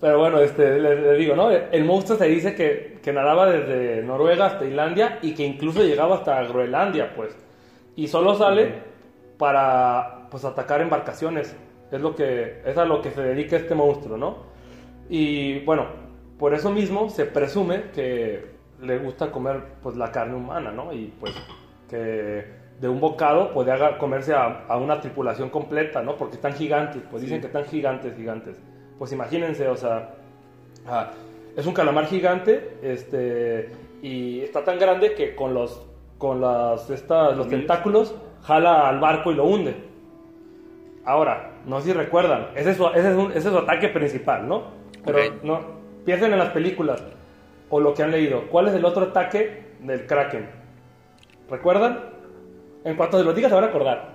Pero 0.00 0.18
bueno, 0.18 0.40
este, 0.40 0.78
le, 0.78 1.00
le 1.00 1.14
digo, 1.14 1.34
¿no? 1.34 1.50
El 1.50 1.84
monstruo 1.84 2.18
se 2.18 2.26
dice 2.26 2.54
que, 2.54 2.98
que 3.02 3.12
nadaba 3.12 3.50
desde 3.50 4.02
Noruega 4.02 4.46
hasta 4.46 4.64
Islandia 4.64 5.18
y 5.22 5.34
que 5.34 5.42
incluso 5.42 5.82
llegaba 5.82 6.16
hasta 6.16 6.42
Groenlandia, 6.44 7.14
pues. 7.14 7.34
Y 7.96 8.06
solo 8.08 8.34
sale 8.34 8.74
para, 9.38 10.25
pues, 10.36 10.44
atacar 10.44 10.82
embarcaciones. 10.82 11.56
Es, 11.90 11.98
lo 12.02 12.14
que, 12.14 12.60
es 12.66 12.76
a 12.76 12.84
lo 12.84 13.00
que 13.00 13.10
se 13.10 13.22
dedica 13.22 13.56
este 13.56 13.74
monstruo, 13.74 14.18
¿no? 14.18 14.36
Y 15.08 15.60
bueno, 15.60 15.86
por 16.38 16.52
eso 16.52 16.70
mismo 16.70 17.08
se 17.08 17.24
presume 17.24 17.84
que 17.94 18.44
le 18.82 18.98
gusta 18.98 19.30
comer, 19.30 19.62
pues, 19.82 19.96
la 19.96 20.12
carne 20.12 20.34
humana, 20.34 20.70
¿no? 20.72 20.92
Y 20.92 21.06
pues 21.18 21.34
que 21.88 22.44
de 22.78 22.86
un 22.86 23.00
bocado 23.00 23.54
puede 23.54 23.72
haga- 23.72 23.96
comerse 23.96 24.34
a, 24.34 24.66
a 24.68 24.76
una 24.76 25.00
tripulación 25.00 25.48
completa, 25.48 26.02
¿no? 26.02 26.16
Porque 26.16 26.34
están 26.34 26.52
gigantes, 26.52 27.02
pues 27.10 27.22
dicen 27.22 27.40
que 27.40 27.46
están 27.46 27.64
gigantes, 27.64 28.14
gigantes. 28.14 28.60
Pues 28.98 29.12
imagínense, 29.12 29.66
o 29.68 29.76
sea, 29.76 30.16
ah, 30.86 31.12
es 31.56 31.64
un 31.64 31.72
calamar 31.72 32.04
gigante, 32.08 32.76
este, 32.82 33.70
y 34.02 34.40
está 34.40 34.62
tan 34.64 34.78
grande 34.78 35.14
que 35.14 35.34
con 35.34 35.54
los 35.54 35.82
con 36.18 36.42
las, 36.42 36.90
estas, 36.90 37.36
los 37.38 37.48
tentáculos, 37.48 38.14
jala 38.42 38.86
al 38.88 39.00
barco 39.00 39.32
y 39.32 39.34
lo 39.34 39.44
hunde. 39.44 39.85
Ahora, 41.06 41.52
no 41.66 41.80
sé 41.80 41.86
si 41.88 41.92
recuerdan, 41.92 42.48
ese 42.56 42.70
es 42.72 42.76
su, 42.76 42.86
ese 42.88 43.10
es 43.10 43.16
un- 43.16 43.30
ese 43.30 43.38
es 43.38 43.44
su 43.54 43.58
ataque 43.58 43.88
principal, 43.88 44.46
¿no? 44.48 44.64
Pero 45.04 45.18
Ok. 45.18 45.42
no, 45.44 45.60
piensen 46.04 46.32
en 46.32 46.38
las 46.38 46.50
películas 46.50 47.02
o 47.70 47.80
lo 47.80 47.94
que 47.94 48.02
han 48.02 48.10
leído. 48.10 48.48
¿Cuál 48.48 48.68
es 48.68 48.74
el 48.74 48.84
otro 48.84 49.04
ataque 49.04 49.66
del 49.80 50.04
Kraken? 50.06 50.48
¿Recuerdan? 51.50 52.00
En 52.84 52.96
cuanto 52.96 53.18
se 53.18 53.24
lo 53.24 53.32
digas, 53.32 53.50
se 53.50 53.54
van 53.54 53.64
a 53.64 53.68
acordar. 53.68 54.10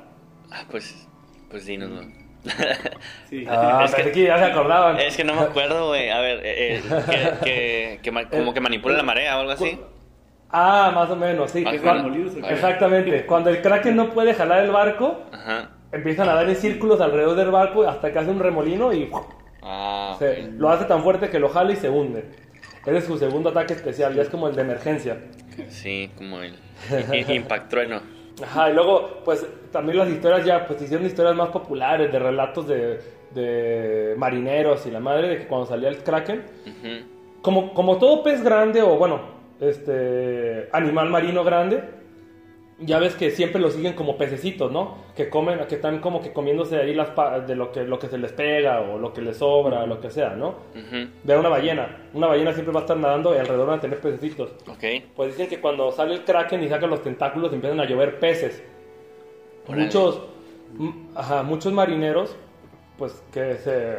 Ah, 0.52 0.64
pues, 0.70 1.08
pues 1.50 1.66
dínoslo. 1.66 2.02
Sí. 3.30 3.46
Ah, 3.48 3.84
Es 3.86 3.94
que- 3.96 4.12
que 4.12 4.24
ya 4.24 4.38
se 4.38 4.46
acordaban. 4.46 5.00
Es 5.00 5.16
que 5.16 5.24
no 5.24 5.34
me 5.36 5.42
acuerdo, 5.42 5.88
güey. 5.90 6.10
A 6.10 6.20
ver, 6.20 6.40
eh, 6.44 6.78
eh, 6.78 6.82
que, 7.10 7.46
que- 7.46 8.00
que 8.04 8.12
ma- 8.12 8.28
como 8.30 8.54
que 8.54 8.60
manipula 8.60 8.98
la 8.98 9.04
marea 9.04 9.38
o 9.38 9.42
algo 9.42 9.52
así. 9.52 9.80
Ah, 10.50 10.92
más 10.94 11.10
o 11.10 11.16
menos, 11.16 11.52
sí. 11.52 11.62
Más 11.62 11.74
Que 11.74 11.80
o 11.80 11.84
cuando- 11.84 12.10
menos. 12.10 12.36
exactamente. 12.50 13.26
Cuando 13.26 13.50
el 13.52 13.62
Kraken 13.62 13.96
no 13.96 14.10
puede 14.10 14.34
jalar 14.34 14.66
el 14.66 14.72
barco, 14.72 15.22
Ajá. 15.32 15.70
Empiezan 15.92 16.30
a 16.30 16.34
dar 16.36 16.48
en 16.50 16.56
círculos 16.56 17.02
alrededor 17.02 17.36
del 17.36 17.52
barco 17.52 17.84
hasta 17.84 18.12
que 18.12 18.20
hace 18.20 18.32
un 18.32 18.40
remolino 18.40 18.94
y 18.94 19.10
Ah, 19.64 20.16
se- 20.18 20.44
lo 20.54 20.70
hace 20.70 20.86
tan 20.86 21.04
fuerte 21.04 21.30
que 21.30 21.40
lo 21.40 21.50
jala 21.50 21.72
y 21.74 21.76
se 21.76 21.90
hunde. 21.90 22.26
Ese 22.86 22.98
es 22.98 23.06
su 23.06 23.18
segundo 23.18 23.50
ataque 23.50 23.74
especial, 23.74 24.16
ya 24.16 24.24
es 24.24 24.30
como 24.30 24.48
el 24.48 24.56
de 24.56 24.62
emergencia. 24.64 25.18
Sí, 25.70 26.10
como 26.18 26.42
el 26.42 26.56
i- 27.14 27.32
i- 27.32 27.36
Impact 27.36 27.70
Trueno. 27.70 28.02
Ajá, 28.44 28.72
y 28.72 28.74
luego, 28.74 29.22
pues 29.24 29.46
también 29.72 30.00
las 30.00 30.10
historias 30.10 30.44
ya, 30.46 30.66
pues 30.66 30.82
hicieron 30.82 31.06
historias 31.06 31.36
más 31.36 31.50
populares, 31.50 32.12
de 32.12 32.18
relatos 32.18 32.68
de, 32.68 33.00
de 33.36 34.16
marineros 34.18 34.86
y 34.88 34.92
la 34.92 35.00
madre, 35.00 35.28
de 35.28 35.38
que 35.38 35.48
cuando 35.48 35.68
salía 35.68 35.90
el 35.90 35.98
Kraken, 35.98 36.44
Ujú. 36.66 37.42
como, 37.44 37.74
como 37.76 37.98
todo 38.00 38.24
pez 38.24 38.44
grande 38.44 38.82
o 38.82 38.96
bueno, 38.98 39.22
este 39.60 40.70
animal 40.72 41.10
marino 41.12 41.44
grande, 41.44 41.84
ya 42.84 43.00
ves 43.00 43.16
que 43.16 43.32
siempre 43.32 43.62
lo 43.62 43.70
siguen 43.70 43.94
como 43.94 44.18
pececitos, 44.18 44.72
¿no? 44.72 44.98
Que 45.16 45.30
comen, 45.30 45.60
que 45.68 45.76
están 45.76 46.00
como 46.00 46.22
que 46.22 46.34
comiéndose 46.34 46.78
ahí 46.78 46.94
las 46.94 47.10
de 47.48 47.56
lo 47.56 47.72
que, 47.72 47.84
lo 47.84 48.00
que 48.00 48.08
se 48.08 48.18
les 48.18 48.32
pega 48.34 48.82
o 48.82 48.98
lo 48.98 49.14
que 49.14 49.22
les 49.22 49.38
sobra, 49.38 49.86
lo 49.86 50.00
que 50.00 50.10
sea, 50.10 50.32
¿no? 50.32 50.50
Ujú. 50.50 51.10
Ve 51.24 51.34
a 51.34 51.40
una 51.40 51.50
ballena, 51.50 52.10
una 52.14 52.28
ballena 52.28 52.54
siempre 52.54 52.74
va 52.74 52.82
a 52.82 52.84
estar 52.84 52.98
nadando 52.98 53.34
y 53.36 53.38
alrededor 53.38 53.68
van 53.68 53.78
a 53.80 53.82
tener 53.82 54.00
pececitos. 54.00 54.52
Ok. 54.68 54.84
Pues 55.16 55.32
dicen 55.32 55.48
que 55.48 55.60
cuando 55.60 55.92
sale 55.92 56.14
el 56.16 56.24
kraken 56.24 56.64
y 56.64 56.70
saca 56.70 56.88
los 56.88 57.04
tentáculos 57.04 57.54
empiezan 57.54 57.80
a 57.80 57.86
llover 57.86 58.20
peces. 58.20 58.64
Muchos, 59.68 60.22
ajá, 61.16 61.44
muchos 61.44 61.72
marineros, 61.72 62.36
pues 62.98 63.24
que 63.32 63.56
se 63.56 63.98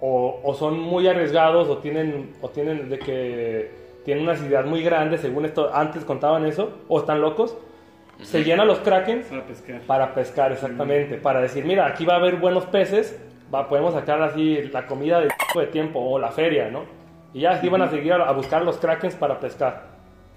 o, 0.00 0.40
o 0.42 0.54
son 0.54 0.78
muy 0.78 1.06
arriesgados 1.08 1.68
o 1.68 1.78
tienen 1.78 2.32
o 2.40 2.48
tienen 2.48 2.88
de 2.88 2.98
que 2.98 3.70
tienen 4.04 4.24
una 4.24 4.36
ciudad 4.36 4.64
muy 4.64 4.82
grande, 4.82 5.18
según 5.18 5.44
esto 5.44 5.70
antes 5.74 6.04
contaban 6.04 6.46
eso, 6.46 6.70
o 6.88 6.98
están 6.98 7.20
locos, 7.20 7.58
se 8.22 8.42
llenan 8.44 8.66
los 8.66 8.78
krakens 8.80 9.26
Para 9.26 9.44
pescar. 9.46 9.80
para 9.82 10.14
pescar 10.14 10.52
exactamente, 10.52 11.16
para 11.16 11.40
decir, 11.40 11.64
mira, 11.64 11.86
aquí 11.86 12.04
va 12.04 12.14
a 12.14 12.16
haber 12.16 12.36
buenos 12.36 12.66
peces, 12.66 13.18
va, 13.54 13.68
podemos 13.68 13.94
sacar 13.94 14.22
así 14.22 14.62
la 14.72 14.86
comida 14.86 15.20
de, 15.20 15.28
de 15.54 15.66
tiempo 15.68 16.00
o 16.00 16.18
la 16.18 16.30
feria, 16.32 16.68
¿no? 16.70 16.84
Y 17.32 17.40
ya 17.40 17.50
así 17.52 17.68
van 17.68 17.82
a 17.82 17.88
seguir 17.90 18.12
a, 18.14 18.28
a 18.28 18.32
buscar 18.32 18.62
los 18.62 18.78
krakens 18.78 19.14
para 19.14 19.38
pescar. 19.38 19.88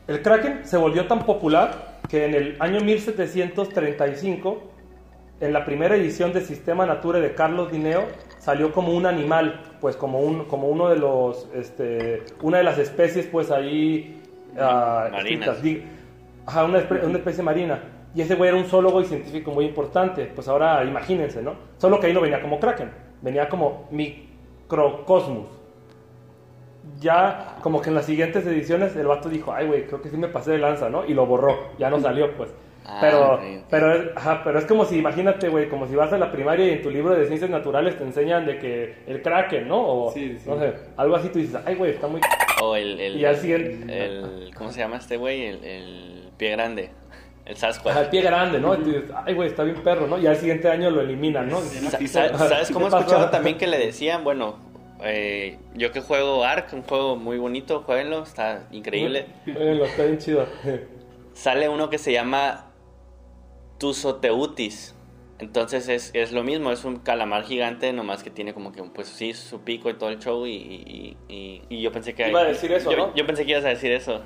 El 0.07 0.21
kraken 0.21 0.65
se 0.65 0.77
volvió 0.77 1.07
tan 1.07 1.25
popular 1.25 1.99
que 2.09 2.25
en 2.25 2.35
el 2.35 2.57
año 2.59 2.81
1735, 2.81 4.61
en 5.39 5.53
la 5.53 5.63
primera 5.65 5.95
edición 5.95 6.33
de 6.33 6.41
Sistema 6.41 6.85
Nature 6.85 7.21
de 7.21 7.33
Carlos 7.33 7.71
Linneo, 7.71 8.05
salió 8.37 8.71
como 8.73 8.93
un 8.93 9.05
animal, 9.05 9.61
pues 9.79 9.95
como, 9.95 10.19
un, 10.19 10.45
como 10.45 10.67
uno 10.67 10.89
de 10.89 10.97
los, 10.97 11.47
este, 11.55 12.23
una 12.41 12.57
de 12.57 12.63
las 12.63 12.77
especies, 12.77 13.27
pues 13.27 13.51
ahí... 13.51 14.21
ah, 14.57 15.07
Marinas. 15.11 15.57
escritas. 15.57 15.61
Ajá, 16.45 16.63
una, 16.65 16.79
espe- 16.79 17.03
una 17.05 17.17
especie 17.17 17.43
marina. 17.43 17.79
Y 18.13 18.21
ese 18.21 18.35
güey 18.35 18.49
era 18.49 18.57
un 18.57 18.65
zoólogo 18.65 18.99
y 19.01 19.05
científico 19.05 19.51
muy 19.51 19.65
importante. 19.65 20.25
Pues 20.25 20.47
ahora 20.47 20.83
imagínense, 20.83 21.41
¿no? 21.41 21.55
Solo 21.77 21.99
que 21.99 22.07
ahí 22.07 22.13
no 22.13 22.21
venía 22.21 22.41
como 22.41 22.59
Kraken, 22.59 22.91
venía 23.21 23.47
como 23.47 23.87
Microcosmos. 23.91 25.47
Ya, 26.99 27.57
como 27.61 27.81
que 27.81 27.89
en 27.89 27.95
las 27.95 28.05
siguientes 28.05 28.45
ediciones, 28.45 28.95
el 28.95 29.07
vato 29.07 29.29
dijo, 29.29 29.53
ay, 29.53 29.67
güey, 29.67 29.85
creo 29.85 30.01
que 30.01 30.09
sí 30.09 30.17
me 30.17 30.27
pasé 30.27 30.51
de 30.51 30.57
lanza, 30.57 30.89
¿no? 30.89 31.05
Y 31.05 31.13
lo 31.13 31.25
borró, 31.25 31.55
ya 31.77 31.89
no 31.89 31.99
salió, 31.99 32.35
pues. 32.35 32.51
Ah, 32.85 32.97
pero, 32.99 33.39
pero, 33.69 33.93
es, 33.93 34.09
ajá, 34.17 34.41
pero 34.43 34.57
es 34.57 34.65
como 34.65 34.85
si, 34.85 34.97
imagínate, 34.97 35.49
güey, 35.49 35.69
como 35.69 35.85
si 35.87 35.95
vas 35.95 36.11
a 36.13 36.17
la 36.17 36.31
primaria 36.31 36.65
y 36.65 36.69
en 36.71 36.81
tu 36.81 36.89
libro 36.89 37.13
de 37.13 37.25
ciencias 37.27 37.49
naturales 37.51 37.97
te 37.97 38.03
enseñan 38.03 38.45
de 38.47 38.57
que 38.57 38.95
el 39.05 39.21
Kraken, 39.21 39.67
¿no? 39.67 39.79
O, 40.05 40.11
Sí, 40.11 40.37
sí. 40.39 40.49
no 40.49 40.57
sé, 40.59 40.73
algo 40.97 41.15
así, 41.15 41.29
tú 41.29 41.37
dices, 41.37 41.59
ay, 41.63 41.75
güey, 41.75 41.91
está 41.91 42.07
muy... 42.07 42.19
O 42.63 42.75
el, 42.75 42.99
el, 42.99 43.17
Y 43.17 43.25
al 43.25 43.35
siguiente- 43.35 44.05
el- 44.05 44.51
¿Cómo 44.55 44.71
se 44.71 44.79
llama 44.79 44.97
este 44.97 45.17
güey? 45.17 45.45
El, 45.45 45.63
el 45.63 46.20
pie 46.41 46.49
grande. 46.51 46.89
El 47.45 47.55
Sasquatch. 47.57 47.91
Ajá, 47.91 48.01
el 48.03 48.09
pie 48.09 48.21
grande, 48.21 48.59
¿no? 48.59 48.73
Y 48.75 48.77
tú 48.77 48.85
dices, 48.85 49.11
ay, 49.25 49.33
güey, 49.33 49.49
está 49.49 49.63
bien 49.63 49.81
perro, 49.83 50.07
¿no? 50.07 50.17
Y 50.17 50.25
al 50.27 50.35
siguiente 50.37 50.67
año 50.69 50.89
lo 50.89 51.01
eliminan, 51.01 51.47
¿no? 51.49 51.59
Sí. 51.61 52.07
¿Sabes 52.07 52.69
cómo 52.71 52.87
escuchado 52.87 53.29
también 53.29 53.57
que 53.57 53.65
le 53.67 53.77
decían? 53.79 54.23
Bueno, 54.23 54.57
eh, 55.03 55.57
yo 55.73 55.91
que 55.91 56.01
juego 56.01 56.43
Ark, 56.43 56.67
un 56.73 56.83
juego 56.83 57.15
muy 57.15 57.37
bonito, 57.39 57.81
jueguenlo, 57.85 58.23
está 58.23 58.67
increíble. 58.71 59.25
Bueno, 59.45 59.85
está 59.85 60.03
bien 60.03 60.17
chido. 60.19 60.45
Sale 61.33 61.67
uno 61.67 61.89
que 61.89 61.97
se 61.97 62.11
llama 62.13 62.71
Tusoteutis. 63.79 64.95
Entonces 65.39 65.89
es, 65.89 66.11
es 66.13 66.31
lo 66.31 66.43
mismo, 66.43 66.71
es 66.71 66.85
un 66.85 66.97
calamar 66.97 67.43
gigante, 67.43 67.91
nomás 67.93 68.21
que 68.21 68.29
tiene 68.29 68.53
como 68.53 68.71
que, 68.71 68.83
pues 68.83 69.07
sí, 69.07 69.33
su 69.33 69.61
pico 69.61 69.89
y 69.89 69.95
todo 69.95 70.09
el 70.09 70.19
show. 70.19 70.45
Y, 70.45 70.51
y- 70.53 71.17
y- 71.27 71.61
y 71.67 71.81
yo 71.81 71.91
pensé 71.91 72.13
que. 72.13 72.29
Iba 72.29 72.41
a 72.41 72.43
decir 72.43 72.71
eso, 72.71 72.91
yo, 72.91 72.97
¿no? 72.97 73.15
yo 73.15 73.25
pensé 73.25 73.43
que 73.43 73.51
ibas 73.53 73.65
a 73.65 73.69
decir 73.69 73.91
eso. 73.91 74.21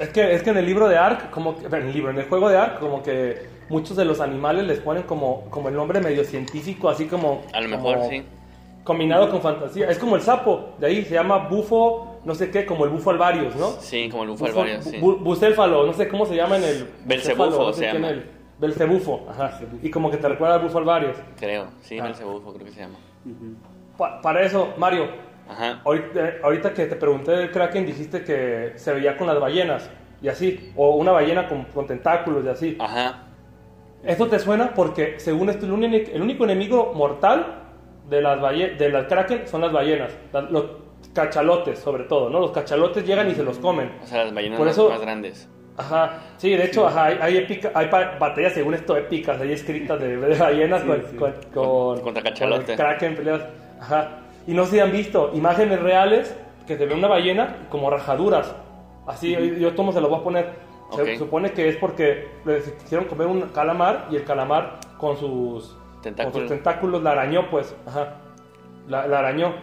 Es 0.00 0.08
que, 0.08 0.34
es 0.34 0.42
que 0.42 0.50
en 0.50 0.56
el 0.56 0.66
libro 0.66 0.88
de 0.88 0.96
Ark, 0.96 1.30
como 1.30 1.56
que, 1.56 1.66
en 1.66 1.74
el 1.74 1.92
libro, 1.92 2.10
en 2.10 2.18
el 2.18 2.24
juego 2.28 2.48
de 2.48 2.56
Ark, 2.56 2.80
como 2.80 3.02
que 3.02 3.42
muchos 3.68 3.96
de 3.96 4.04
los 4.04 4.20
animales 4.20 4.66
les 4.66 4.80
ponen 4.80 5.02
como, 5.04 5.42
como 5.50 5.68
el 5.68 5.74
nombre 5.76 6.00
medio 6.00 6.24
científico, 6.24 6.88
así 6.88 7.04
como... 7.06 7.42
A 7.52 7.60
lo 7.60 7.68
mejor 7.68 7.98
como 7.98 8.08
sí. 8.10 8.22
Combinado 8.82 9.28
con 9.30 9.42
fantasía. 9.42 9.90
Es 9.90 9.98
como 9.98 10.16
el 10.16 10.22
sapo, 10.22 10.70
de 10.78 10.86
ahí 10.86 11.04
se 11.04 11.14
llama 11.14 11.36
bufo, 11.48 12.18
no 12.24 12.34
sé 12.34 12.50
qué, 12.50 12.64
como 12.64 12.84
el 12.86 12.90
bufo 12.90 13.10
alvarius, 13.10 13.54
¿no? 13.56 13.68
Sí, 13.78 14.08
como 14.08 14.22
el 14.24 14.30
bufo 14.30 14.46
Bufo- 14.46 14.60
alvario, 14.62 14.82
sí. 14.82 14.96
bu- 14.98 15.18
bucéfalo, 15.18 15.86
no 15.86 15.92
sé 15.92 16.08
cómo 16.08 16.24
se 16.24 16.34
llama 16.34 16.56
en 16.56 16.64
el... 16.64 16.88
Belcebufo 17.04 17.50
no 17.66 17.72
sé 17.74 17.80
se 17.80 17.92
llama. 17.92 18.08
el- 18.08 18.24
Belcebufo, 18.58 19.26
ajá. 19.28 19.58
Y 19.82 19.90
como 19.90 20.10
que 20.10 20.16
te 20.16 20.28
recuerda 20.28 20.56
al 20.56 20.62
bufo 20.62 20.78
alvarius. 20.78 21.16
Creo, 21.38 21.66
sí, 21.82 21.98
Ah. 22.00 22.08
el 22.08 22.14
cebufo 22.14 22.52
creo 22.54 22.66
que 22.66 22.72
se 22.72 22.80
llama. 22.80 22.96
Pa- 23.98 24.20
para 24.22 24.42
eso, 24.42 24.68
Mario, 24.78 25.08
Ajá. 25.50 25.80
Ahorita, 25.84 26.32
ahorita 26.42 26.72
que 26.74 26.86
te 26.86 26.96
pregunté 26.96 27.32
del 27.32 27.50
Kraken, 27.50 27.84
dijiste 27.86 28.22
que 28.22 28.72
se 28.76 28.92
veía 28.92 29.16
con 29.16 29.26
las 29.26 29.40
ballenas 29.40 29.90
y 30.22 30.28
así, 30.28 30.72
o 30.76 30.96
una 30.96 31.12
ballena 31.12 31.48
con, 31.48 31.64
con 31.64 31.86
tentáculos 31.86 32.44
y 32.44 32.48
así. 32.48 32.76
Ajá. 32.78 33.22
¿Esto 34.04 34.28
te 34.28 34.38
suena? 34.38 34.72
Porque 34.74 35.18
según 35.18 35.50
esto, 35.50 35.66
el 35.66 35.72
único, 35.72 36.10
el 36.12 36.22
único 36.22 36.44
enemigo 36.44 36.92
mortal 36.94 37.64
de 38.08 38.22
las, 38.22 38.40
balle- 38.40 38.76
de 38.76 38.88
las 38.90 39.06
Kraken 39.06 39.46
son 39.48 39.60
las 39.62 39.72
ballenas, 39.72 40.12
las- 40.32 40.50
los 40.50 40.64
cachalotes 41.14 41.78
sobre 41.78 42.04
todo, 42.04 42.30
¿no? 42.30 42.40
Los 42.40 42.52
cachalotes 42.52 43.04
llegan 43.06 43.28
y 43.30 43.34
se 43.34 43.42
los 43.42 43.58
comen. 43.58 43.92
O 44.02 44.06
sea, 44.06 44.24
las 44.24 44.34
ballenas 44.34 44.58
Por 44.58 44.66
más, 44.68 44.76
eso- 44.76 44.88
más 44.90 45.00
grandes. 45.00 45.48
Ajá, 45.76 46.18
sí, 46.36 46.50
de 46.50 46.64
hecho, 46.64 46.86
ajá, 46.86 47.06
hay, 47.06 47.18
hay, 47.22 47.36
épica- 47.38 47.70
hay 47.74 47.88
batallas, 47.88 48.52
según 48.52 48.74
esto, 48.74 48.96
épicas, 48.96 49.40
hay 49.40 49.52
escritas 49.52 49.98
de, 49.98 50.16
de 50.18 50.36
ballenas 50.38 50.82
Sí, 50.82 50.86
con, 50.88 51.02
sí. 51.10 51.16
con- 51.16 51.32
con- 51.54 52.00
Contra 52.02 52.22
con 52.22 52.32
cachalote. 52.32 52.72
el 52.72 52.78
Kraken, 52.78 53.16
peleas. 53.16 53.40
Ajá. 53.80 54.08
Y 54.46 54.52
no 54.54 54.64
sé 54.64 54.72
si 54.72 54.80
han 54.80 54.92
visto 54.92 55.30
imágenes 55.34 55.80
reales 55.80 56.34
que 56.66 56.76
se 56.76 56.86
ve 56.86 56.94
una 56.94 57.08
ballena 57.08 57.66
como 57.70 57.90
rajaduras. 57.90 58.54
Así, 59.06 59.32
yo, 59.32 59.40
yo 59.40 59.74
tomo 59.74 59.92
se 59.92 60.00
lo 60.00 60.08
voy 60.08 60.20
a 60.20 60.22
poner. 60.24 60.70
Se 60.96 61.16
supone 61.18 61.52
que 61.52 61.68
es 61.68 61.76
porque 61.76 62.28
les 62.44 62.68
quisieron 62.72 63.06
comer 63.06 63.26
un 63.28 63.42
calamar 63.50 64.08
y 64.10 64.16
el 64.16 64.24
calamar 64.24 64.80
con 64.98 65.16
sus 65.16 65.68
con 65.68 66.02
Tentáculos. 66.02 66.40
sus 66.40 66.48
tentáculos 66.48 67.02
la 67.02 67.12
arañó, 67.12 67.48
pues. 67.50 67.74
Ajá. 67.86 68.16
La, 68.88 69.06
la 69.06 69.18
arañó. 69.20 69.54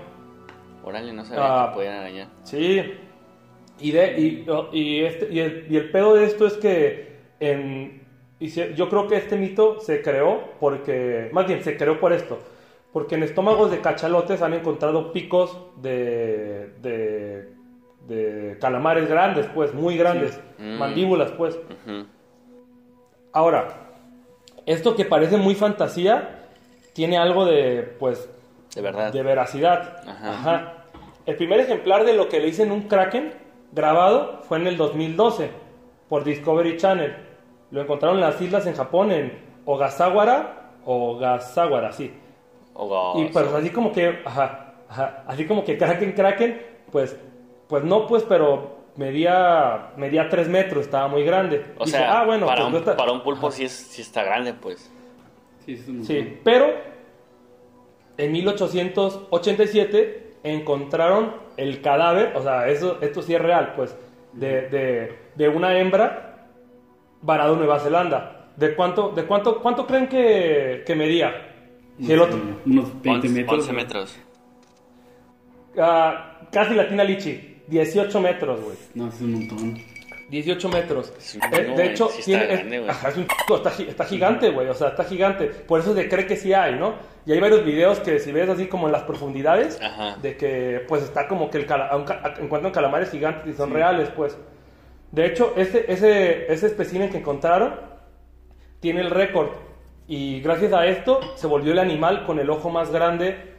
Órale, 0.84 1.12
no 1.12 1.26
sabía 1.26 1.44
Ah. 1.44 1.68
que 1.70 1.76
podían 1.76 1.96
arañar. 1.96 2.28
Sí. 2.44 2.94
Y, 3.80 3.92
de, 3.92 4.20
y, 4.20 4.46
y 4.72 5.04
este, 5.04 5.28
y, 5.34 5.40
el, 5.40 5.68
y 5.70 5.76
el 5.78 5.92
pedo 5.92 6.16
de 6.16 6.26
esto 6.26 6.48
es 6.48 6.54
que 6.54 7.18
en, 7.40 8.04
y 8.40 8.50
se- 8.50 8.74
yo 8.74 8.90
creo 8.90 9.08
que 9.08 9.18
este 9.18 9.36
mito 9.36 9.80
se 9.82 10.02
creó 10.02 10.40
porque, 10.60 11.30
más 11.34 11.46
bien, 11.46 11.62
se 11.64 11.76
creó 11.78 12.00
por 12.00 12.14
esto. 12.14 12.40
Porque 12.98 13.14
en 13.14 13.22
estómagos 13.22 13.70
de 13.70 13.80
cachalotes 13.80 14.42
han 14.42 14.56
encontrado 14.56 15.14
picos 15.14 15.56
de, 15.76 16.74
de, 16.82 17.54
de 18.08 18.58
calamares 18.60 19.08
grandes, 19.08 19.46
pues, 19.54 19.72
muy 19.72 19.96
grandes. 19.96 20.42
Mm. 20.58 20.80
Mandíbulas, 20.80 21.30
pues. 21.34 21.60
Ahora, 23.34 23.68
esto 24.66 24.96
que 24.96 25.06
parece 25.06 25.38
muy 25.38 25.54
fantasía, 25.54 26.48
tiene 26.94 27.20
algo 27.20 27.46
de, 27.46 27.84
pues, 28.00 28.28
De 28.74 28.82
verdad. 28.82 29.14
de 29.14 29.22
veracidad. 29.22 29.98
Ajá. 30.08 30.30
Ajá. 30.32 30.74
El 31.28 31.36
primer 31.36 31.60
ejemplar 31.60 32.04
de 32.04 32.14
lo 32.14 32.30
que 32.30 32.40
le 32.40 32.48
dicen 32.48 32.72
un 32.72 32.88
Kraken 32.88 33.32
grabado 33.74 34.42
fue 34.48 34.58
en 34.58 34.66
el 34.66 34.76
2012 34.76 35.52
por 36.10 36.24
Discovery 36.24 36.78
Channel. 36.78 37.16
Lo 37.70 37.80
encontraron 37.80 38.18
en 38.18 38.24
las 38.24 38.42
islas 38.42 38.66
en 38.66 38.74
Japón, 38.74 39.12
en 39.12 39.38
Ogasawara, 39.66 40.72
Ogasawara, 40.84 41.92
sí. 41.92 42.12
Y 43.20 43.26
pues 43.26 43.48
así 43.48 43.70
como 43.72 43.92
que, 43.92 44.20
ajá, 44.24 44.74
ajá, 44.90 45.24
así 45.28 45.46
como 45.46 45.66
que 45.66 45.78
Kraken, 45.78 46.14
Kraken, 46.14 46.62
pues, 46.92 47.18
pues 47.68 47.84
no, 47.84 48.08
pues, 48.08 48.24
pero 48.24 48.78
medía, 48.96 49.90
medía 49.98 50.30
3 50.30 50.48
metros, 50.48 50.86
estaba 50.86 51.08
muy 51.08 51.24
grande. 51.24 51.66
O 51.78 51.86
Dije, 51.86 51.98
sea, 51.98 52.20
ah, 52.22 52.26
bueno, 52.26 52.46
para, 52.46 52.58
pues 52.62 52.68
un, 52.68 52.74
no 52.74 52.80
está- 52.80 52.98
para 52.98 53.12
un 53.12 53.24
pulpo 53.24 53.52
sí, 53.52 53.66
es, 53.66 53.72
sí 53.72 54.02
está 54.02 54.24
grande, 54.24 54.54
pues. 54.54 54.92
Sí, 55.66 55.74
es 55.74 55.88
un 55.88 56.04
Sí, 56.06 56.40
pero 56.44 56.68
en 58.18 58.32
1887 58.32 60.34
encontraron 60.44 61.34
el 61.58 61.82
cadáver, 61.82 62.34
o 62.36 62.42
sea, 62.42 62.68
eso, 62.70 62.98
esto 63.02 63.22
sí 63.22 63.36
es 63.36 63.42
real, 63.42 63.74
pues, 63.76 63.96
de, 64.34 64.70
de, 64.70 65.18
de 65.36 65.50
una 65.50 65.78
hembra 65.80 66.46
varado 67.22 67.54
en 67.54 67.60
Nueva 67.60 67.80
Zelanda. 67.80 68.34
¿De 68.56 68.76
cuánto, 68.76 69.10
de 69.10 69.26
cuánto, 69.26 69.62
cuánto 69.62 69.86
creen 69.86 70.08
que, 70.08 70.84
que 70.86 70.96
medía? 70.96 71.47
Si 72.00 72.12
el 72.14 72.20
otro, 72.20 72.40
Unos 72.66 72.92
20 73.02 73.28
11 73.28 73.30
metros. 73.30 73.60
11 73.60 73.74
metros. 73.74 74.20
ah, 75.80 76.40
casi 76.52 76.74
latina 76.76 77.04
Lichi, 77.04 77.62
18 77.68 78.22
metros, 78.22 78.62
güey. 78.62 78.78
No, 78.96 79.08
es 79.10 79.22
un 79.22 79.34
montón. 79.34 79.78
18 80.30 80.70
metros. 80.70 81.14
Es 81.18 81.36
un 81.36 81.42
Eh, 81.44 81.48
chingo, 81.64 81.78
de 81.78 81.86
hecho, 81.86 82.10
Sí 82.10 82.20
está 82.20 82.26
tiene, 82.26 82.44
es- 82.46 82.60
grande, 82.60 82.80
güey. 82.80 82.90
ajá, 82.92 83.10
es 83.10 83.18
un 83.18 83.28
chingo, 83.28 83.56
está, 83.58 83.72
gi- 83.72 83.88
está 83.88 84.04
gigante, 84.06 84.50
güey. 84.52 84.68
O 84.68 84.74
sea, 84.74 84.90
está 84.90 85.04
gigante. 85.06 85.46
Por 85.48 85.80
eso 85.80 85.96
se 85.96 86.10
cree 86.10 86.26
que 86.28 86.36
sí 86.36 86.54
hay, 86.54 86.76
¿no? 86.76 86.96
Y 87.26 87.32
hay 87.32 87.40
varios 87.40 87.64
videos 87.64 88.00
que 88.02 88.20
si 88.20 88.32
ves 88.34 88.50
así 88.50 88.68
como 88.68 88.88
en 88.88 88.92
las 88.92 89.04
profundidades, 89.04 89.80
Ajá. 89.82 90.18
de 90.22 90.36
que 90.36 90.84
pues 90.88 91.04
está 91.04 91.28
como 91.28 91.50
que 91.50 91.60
el 91.60 91.66
cala- 91.66 91.90
encuentran 92.42 92.74
calamares 92.74 93.10
gigantes 93.10 93.54
y 93.54 93.58
son 93.58 93.72
reales, 93.72 94.10
pues. 94.16 94.38
De 95.12 95.26
hecho, 95.26 95.54
ese, 95.56 95.86
ese, 95.92 96.52
ese 96.52 96.68
espécimen 96.68 97.10
que 97.10 97.18
encontraron 97.20 97.76
tiene 98.82 99.02
el 99.02 99.10
récord. 99.12 99.50
Y 100.08 100.40
gracias 100.42 100.72
a 100.74 100.86
esto 100.86 101.20
se 101.36 101.48
volvió 101.48 101.74
el 101.74 101.80
animal 101.80 102.26
con 102.26 102.40
el 102.40 102.50
ojo 102.50 102.70
más 102.70 102.92
grande 102.92 103.54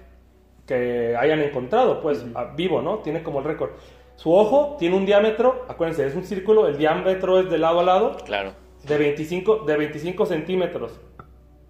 que 0.67 1.15
hayan 1.17 1.41
encontrado, 1.41 2.01
pues 2.01 2.25
vivo, 2.57 2.83
¿no? 2.83 2.99
Tiene 2.99 3.23
como 3.23 3.39
el 3.41 3.45
récord. 3.45 3.71
Su 4.17 4.35
ojo 4.35 4.77
tiene 4.79 4.97
un 4.97 5.07
diámetro, 5.07 5.65
acuérdense, 5.69 6.07
es 6.07 6.15
un 6.15 6.25
círculo, 6.25 6.67
el 6.67 6.77
diámetro 6.77 7.39
es 7.41 7.51
de 7.51 7.59
lado 7.59 7.81
a 7.81 7.83
lado, 7.85 8.17
Claro. 8.25 8.53
de 8.85 8.99
25, 8.99 9.59
de 9.67 9.77
25 9.77 10.27
centímetros. 10.27 10.99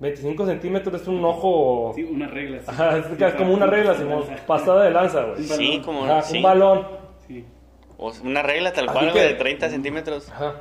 25 0.01 0.47
centímetros 0.47 1.03
es 1.03 1.09
un 1.09 1.25
ojo... 1.25 1.93
Sí, 1.95 2.05
una 2.05 2.29
regla. 2.29 2.61
sí. 2.61 2.67
Ajá, 2.69 2.99
es, 2.99 3.07
es 3.21 3.35
como 3.35 3.53
una 3.53 3.67
regla, 3.67 3.95
pasada 4.47 4.85
de 4.85 4.91
lanza, 4.93 5.25
güey. 5.25 5.43
Sí, 5.43 5.83
como 5.85 6.05
Ajá, 6.05 6.23
sí. 6.23 6.37
un 6.37 6.43
balón. 6.45 6.87
Sí. 7.27 7.45
O 7.97 8.13
sea, 8.13 8.25
una 8.25 8.43
regla 8.43 8.73
tal 8.73 8.89
Así 8.89 8.95
cual, 8.97 9.07
que- 9.13 9.13
güey, 9.19 9.29
de 9.33 9.35
30 9.35 9.69
centímetros. 9.71 10.31
Ajá. 10.31 10.55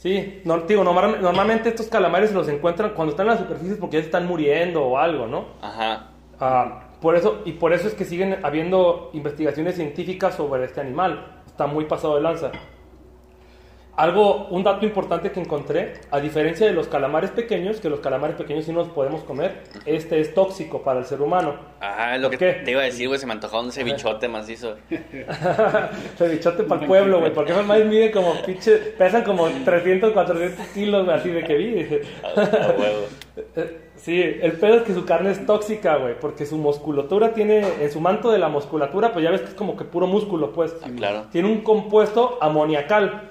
Sí, 0.00 0.40
no, 0.46 0.60
digo, 0.60 0.82
normal- 0.82 1.20
normalmente 1.20 1.68
estos 1.68 1.88
calamares 1.88 2.32
los 2.32 2.48
encuentran 2.48 2.92
cuando 2.94 3.10
están 3.10 3.26
en 3.26 3.34
la 3.34 3.38
superficie 3.38 3.76
porque 3.76 3.98
ya 3.98 4.00
se 4.00 4.06
están 4.06 4.26
muriendo 4.26 4.82
o 4.82 4.96
algo, 4.96 5.26
¿no? 5.26 5.44
Ajá. 5.60 6.06
Ah, 6.40 6.84
por 7.02 7.16
eso, 7.16 7.42
y 7.44 7.52
por 7.52 7.74
eso 7.74 7.86
es 7.86 7.92
que 7.92 8.06
siguen 8.06 8.38
habiendo 8.42 9.10
investigaciones 9.12 9.74
científicas 9.74 10.34
sobre 10.36 10.64
este 10.64 10.80
animal. 10.80 11.42
Está 11.46 11.66
muy 11.66 11.84
pasado 11.84 12.14
de 12.16 12.22
lanza. 12.22 12.50
Algo, 14.00 14.46
un 14.46 14.64
dato 14.64 14.86
importante 14.86 15.30
que 15.30 15.40
encontré, 15.40 15.92
a 16.10 16.20
diferencia 16.20 16.66
de 16.66 16.72
los 16.72 16.88
calamares 16.88 17.32
pequeños, 17.32 17.80
que 17.80 17.90
los 17.90 18.00
calamares 18.00 18.34
pequeños 18.34 18.64
sí 18.64 18.72
nos 18.72 18.88
podemos 18.88 19.22
comer, 19.24 19.62
este 19.84 20.22
es 20.22 20.32
tóxico 20.32 20.80
para 20.80 21.00
el 21.00 21.04
ser 21.04 21.20
humano. 21.20 21.56
Es 22.14 22.18
lo 22.18 22.30
¿Por 22.30 22.38
que 22.38 22.46
qué? 22.46 22.52
te 22.64 22.70
iba 22.70 22.80
a 22.80 22.84
decir, 22.84 23.08
güey, 23.08 23.20
se 23.20 23.26
me 23.26 23.34
antojaba 23.34 23.62
un 23.62 23.72
cevichote 23.72 24.26
macizo. 24.26 24.76
Cevichote 26.16 26.62
para 26.62 26.80
el 26.80 26.86
pueblo, 26.86 27.20
güey, 27.20 27.34
porque 27.34 27.52
esos 27.52 27.66
maíz 27.66 27.84
miden 27.84 28.10
como 28.10 28.32
pinche, 28.40 28.78
pesan 28.96 29.22
como 29.22 29.46
300, 29.48 30.12
400 30.14 30.66
kilos, 30.68 31.06
así 31.06 31.28
de 31.28 31.44
que 31.44 31.54
vi. 31.54 31.86
Eh, 33.56 33.90
Sí, 34.00 34.18
el 34.18 34.52
pedo 34.52 34.76
es 34.76 34.82
que 34.82 34.94
su 34.94 35.04
carne 35.04 35.30
es 35.30 35.44
tóxica, 35.44 35.96
güey, 35.96 36.18
porque 36.18 36.46
su 36.46 36.56
musculatura 36.56 37.34
tiene, 37.34 37.62
en 37.82 37.92
su 37.92 38.00
manto 38.00 38.30
de 38.30 38.38
la 38.38 38.48
musculatura, 38.48 39.12
pues 39.12 39.22
ya 39.22 39.30
ves 39.30 39.42
que 39.42 39.48
es 39.48 39.54
como 39.54 39.76
que 39.76 39.84
puro 39.84 40.06
músculo, 40.06 40.52
pues. 40.52 40.74
Ah, 40.82 40.88
claro. 40.96 41.26
Tiene 41.30 41.48
un 41.52 41.60
compuesto 41.60 42.38
amoniacal. 42.40 43.29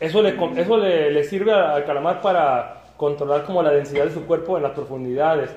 Eso 0.00 0.22
le, 0.22 0.36
eso 0.60 0.76
le, 0.76 1.10
le 1.10 1.24
sirve 1.24 1.52
al 1.52 1.84
calamar 1.84 2.20
para 2.20 2.82
controlar 2.96 3.44
como 3.44 3.62
la 3.62 3.70
densidad 3.70 4.04
de 4.04 4.12
su 4.12 4.26
cuerpo 4.26 4.56
en 4.56 4.62
las 4.62 4.72
profundidades, 4.72 5.50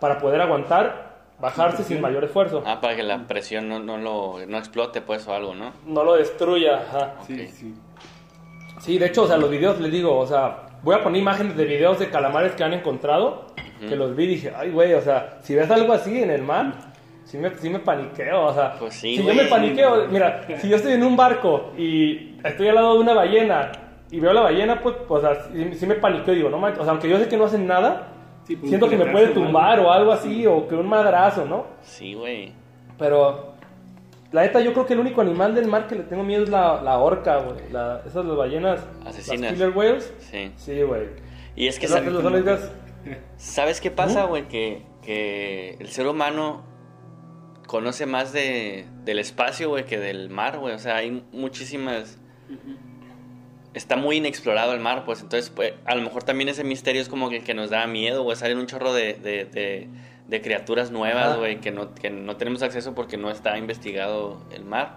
para 0.00 0.18
poder 0.18 0.40
aguantar, 0.40 1.08
bajarse 1.40 1.82
sin 1.84 2.00
mayor 2.00 2.24
esfuerzo. 2.24 2.62
Ah, 2.66 2.80
para 2.80 2.96
que 2.96 3.02
la 3.02 3.26
presión 3.26 3.68
no, 3.68 3.78
no 3.78 3.96
lo 3.98 4.46
no 4.46 4.58
explote, 4.58 5.00
pues, 5.00 5.26
o 5.28 5.34
algo, 5.34 5.54
¿no? 5.54 5.72
No 5.86 6.04
lo 6.04 6.14
destruya, 6.16 6.76
ajá. 6.88 7.14
Sí, 7.26 7.34
Ok. 7.34 7.48
sí. 7.50 7.74
Sí, 8.80 8.98
de 8.98 9.06
hecho, 9.06 9.22
o 9.24 9.26
sea, 9.26 9.36
los 9.36 9.50
videos, 9.50 9.80
les 9.80 9.90
digo, 9.90 10.16
o 10.16 10.26
sea, 10.26 10.66
voy 10.82 10.94
a 10.94 11.02
poner 11.02 11.20
imágenes 11.20 11.56
de 11.56 11.64
videos 11.64 11.98
de 11.98 12.10
calamares 12.10 12.52
que 12.52 12.62
han 12.64 12.72
encontrado, 12.74 13.46
que 13.88 13.96
los 13.96 14.14
vi 14.16 14.24
y 14.24 14.28
dije, 14.28 14.52
ay, 14.56 14.70
güey, 14.70 14.94
o 14.94 15.00
sea, 15.00 15.38
si 15.42 15.54
ves 15.54 15.70
algo 15.70 15.92
así 15.92 16.22
en 16.22 16.30
el 16.30 16.42
mar, 16.42 16.72
sí 17.24 17.38
me, 17.38 17.50
sí 17.56 17.68
me 17.70 17.80
paniqueo, 17.80 18.46
o 18.46 18.54
sea, 18.54 18.74
Pues 18.78 18.94
sí, 18.94 19.16
si 19.16 19.22
güey. 19.22 19.36
yo 19.36 19.42
me 19.42 19.48
paniqueo, 19.48 20.06
mira, 20.08 20.46
si 20.58 20.68
yo 20.68 20.76
estoy 20.76 20.92
en 20.94 21.02
un 21.04 21.16
barco 21.16 21.72
y 21.76 22.36
estoy 22.44 22.68
al 22.68 22.76
lado 22.76 22.94
de 22.94 23.00
una 23.00 23.14
ballena 23.14 23.72
y 24.10 24.20
veo 24.20 24.32
la 24.32 24.40
ballena, 24.42 24.80
pues, 24.80 24.96
o 25.08 25.20
sea, 25.20 25.34
sí, 25.52 25.74
sí 25.74 25.86
me 25.86 25.94
paniqueo, 25.96 26.34
digo, 26.34 26.48
no 26.50 26.58
manches, 26.58 26.80
o 26.80 26.84
sea, 26.84 26.92
aunque 26.92 27.08
yo 27.08 27.18
sé 27.18 27.28
que 27.28 27.36
no 27.36 27.44
hacen 27.44 27.66
nada, 27.66 28.12
Sí, 28.44 28.56
pues, 28.56 28.68
siento 28.70 28.88
que 28.88 28.96
me 28.96 29.06
puede 29.06 29.28
o 29.28 29.32
tumbar 29.34 29.78
o 29.80 29.92
algo 29.92 30.12
así, 30.12 30.46
o 30.46 30.66
que 30.66 30.74
un 30.74 30.88
madrazo, 30.88 31.44
¿no? 31.44 31.66
Sí, 31.82 32.14
güey. 32.14 32.52
Pero 32.98 33.52
la 34.32 34.42
neta, 34.42 34.60
yo 34.60 34.72
creo 34.72 34.86
que 34.86 34.94
el 34.94 35.00
único 35.00 35.20
animal 35.20 35.54
del 35.54 35.66
mar 35.68 35.86
que 35.86 35.94
le 35.96 36.02
tengo 36.04 36.24
miedo 36.24 36.44
es 36.44 36.48
la, 36.50 36.80
la 36.82 36.98
orca, 36.98 37.36
güey. 37.38 37.70
La- 37.70 38.02
esas 38.06 38.24
las 38.24 38.36
ballenas. 38.36 38.86
Asesinas. 39.04 39.40
Las 39.42 39.52
killer 39.52 39.70
whales. 39.76 40.14
Sí. 40.18 40.50
Sí, 40.56 40.82
güey. 40.82 41.08
Y 41.56 41.66
es 41.66 41.78
que, 41.78 41.86
Esas 41.86 41.98
sa- 41.98 42.04
son 42.06 42.14
las 42.14 42.24
únicas- 42.32 42.72
¿sabes 43.36 43.80
qué 43.82 43.90
pasa, 43.90 44.24
güey? 44.24 44.48
Que, 44.48 44.82
que 45.02 45.76
el 45.78 45.88
ser 45.88 46.06
humano 46.06 46.62
conoce 47.66 48.06
más 48.06 48.32
de, 48.32 48.86
del 49.04 49.18
espacio, 49.18 49.68
güey, 49.68 49.84
que 49.84 49.98
del 49.98 50.30
mar, 50.30 50.58
güey. 50.58 50.74
O 50.74 50.78
sea, 50.78 50.96
hay 50.96 51.22
muchísimas... 51.32 52.18
Está 53.78 53.96
muy 53.96 54.16
inexplorado 54.16 54.74
el 54.74 54.80
mar, 54.80 55.04
pues 55.06 55.20
entonces 55.22 55.50
pues, 55.50 55.72
a 55.86 55.94
lo 55.94 56.02
mejor 56.02 56.24
también 56.24 56.48
ese 56.48 56.64
misterio 56.64 57.00
es 57.00 57.08
como 57.08 57.30
que, 57.30 57.42
que 57.44 57.54
nos 57.54 57.70
da 57.70 57.86
miedo, 57.86 58.24
güey, 58.24 58.36
salen 58.36 58.58
un 58.58 58.66
chorro 58.66 58.92
de, 58.92 59.14
de, 59.14 59.44
de- 59.46 59.88
de 60.26 60.42
criaturas 60.42 60.90
nuevas, 60.90 61.38
güey, 61.38 61.60
que 61.60 61.70
no, 61.70 61.94
que 61.94 62.10
no 62.10 62.36
tenemos 62.36 62.62
acceso 62.62 62.94
porque 62.94 63.16
no 63.16 63.30
está 63.30 63.56
investigado 63.56 64.42
el 64.52 64.64
mar. 64.64 64.96